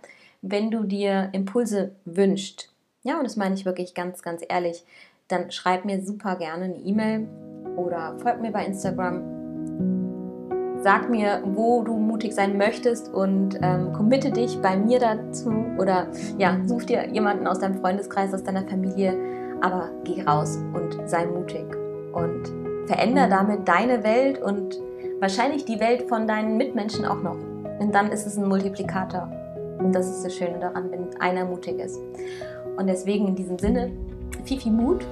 wenn 0.42 0.72
du 0.72 0.84
dir 0.84 1.30
Impulse 1.34 1.96
wünschst. 2.06 2.72
Ja, 3.04 3.18
und 3.18 3.24
das 3.24 3.36
meine 3.36 3.56
ich 3.56 3.66
wirklich 3.66 3.94
ganz, 3.94 4.22
ganz 4.22 4.44
ehrlich. 4.48 4.84
Dann 5.28 5.52
schreib 5.52 5.86
mir 5.86 6.04
super 6.04 6.36
gerne 6.36 6.66
eine 6.66 6.78
E-Mail 6.78 7.28
oder 7.76 8.18
folg 8.20 8.42
mir 8.42 8.52
bei 8.52 8.66
Instagram 8.66 9.37
sag 10.88 11.10
mir, 11.10 11.42
wo 11.44 11.84
du 11.84 11.98
mutig 11.98 12.34
sein 12.34 12.58
möchtest 12.58 13.14
und 13.14 13.60
ähm, 13.62 13.92
committe 13.92 14.32
dich 14.32 14.58
bei 14.62 14.78
mir 14.78 15.00
dazu 15.00 15.52
oder 15.78 16.08
ja, 16.38 16.62
such 16.66 16.86
dir 16.86 17.10
jemanden 17.10 17.46
aus 17.46 17.60
deinem 17.60 17.82
Freundeskreis, 17.82 18.34
aus 18.34 18.42
deiner 18.42 18.64
Familie, 18.64 19.14
aber 19.60 19.90
geh 20.06 20.22
raus 20.22 20.58
und 20.74 20.98
sei 21.10 21.26
mutig 21.26 21.66
und 22.14 22.42
verändere 22.86 23.28
damit 23.28 23.68
deine 23.68 24.02
Welt 24.06 24.42
und 24.42 24.80
wahrscheinlich 25.20 25.66
die 25.66 25.78
Welt 25.82 26.04
von 26.08 26.26
deinen 26.26 26.56
Mitmenschen 26.56 27.04
auch 27.04 27.22
noch. 27.22 27.36
Und 27.80 27.94
dann 27.94 28.10
ist 28.10 28.26
es 28.26 28.38
ein 28.38 28.48
Multiplikator. 28.48 29.30
Und 29.80 29.94
das 29.94 30.08
ist 30.08 30.24
das 30.24 30.36
Schöne 30.36 30.58
daran, 30.58 30.90
wenn 30.90 31.10
einer 31.20 31.44
mutig 31.44 31.80
ist. 31.80 32.00
Und 32.78 32.88
deswegen 32.88 33.28
in 33.28 33.36
diesem 33.36 33.60
Sinne 33.60 33.92
viel, 34.46 34.62
viel 34.62 34.72
Mut 34.72 35.06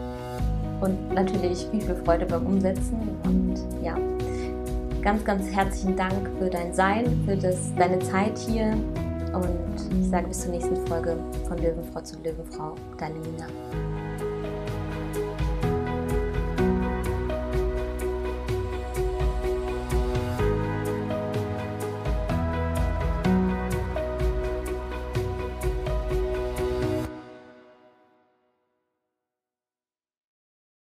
und 0.79 1.13
natürlich 1.13 1.67
viel, 1.69 1.81
viel 1.81 1.95
Freude 1.95 2.25
beim 2.27 2.45
Umsetzen. 2.45 2.95
Und 3.25 3.55
ja, 3.83 3.97
ganz, 5.05 5.23
ganz 5.23 5.47
herzlichen 5.51 5.95
Dank 5.95 6.27
für 6.39 6.49
dein 6.49 6.73
Sein, 6.73 7.05
für 7.27 7.37
das, 7.37 7.73
deine 7.75 7.99
Zeit 7.99 8.37
hier. 8.39 8.71
Und 9.33 10.01
ich 10.01 10.09
sage 10.09 10.27
bis 10.27 10.41
zur 10.41 10.51
nächsten 10.51 10.75
Folge 10.87 11.15
von 11.47 11.57
Löwenfrau 11.59 12.01
zu 12.01 12.17
Löwenfrau, 12.23 12.73
deine 12.97 13.19
Nina. 13.19 13.45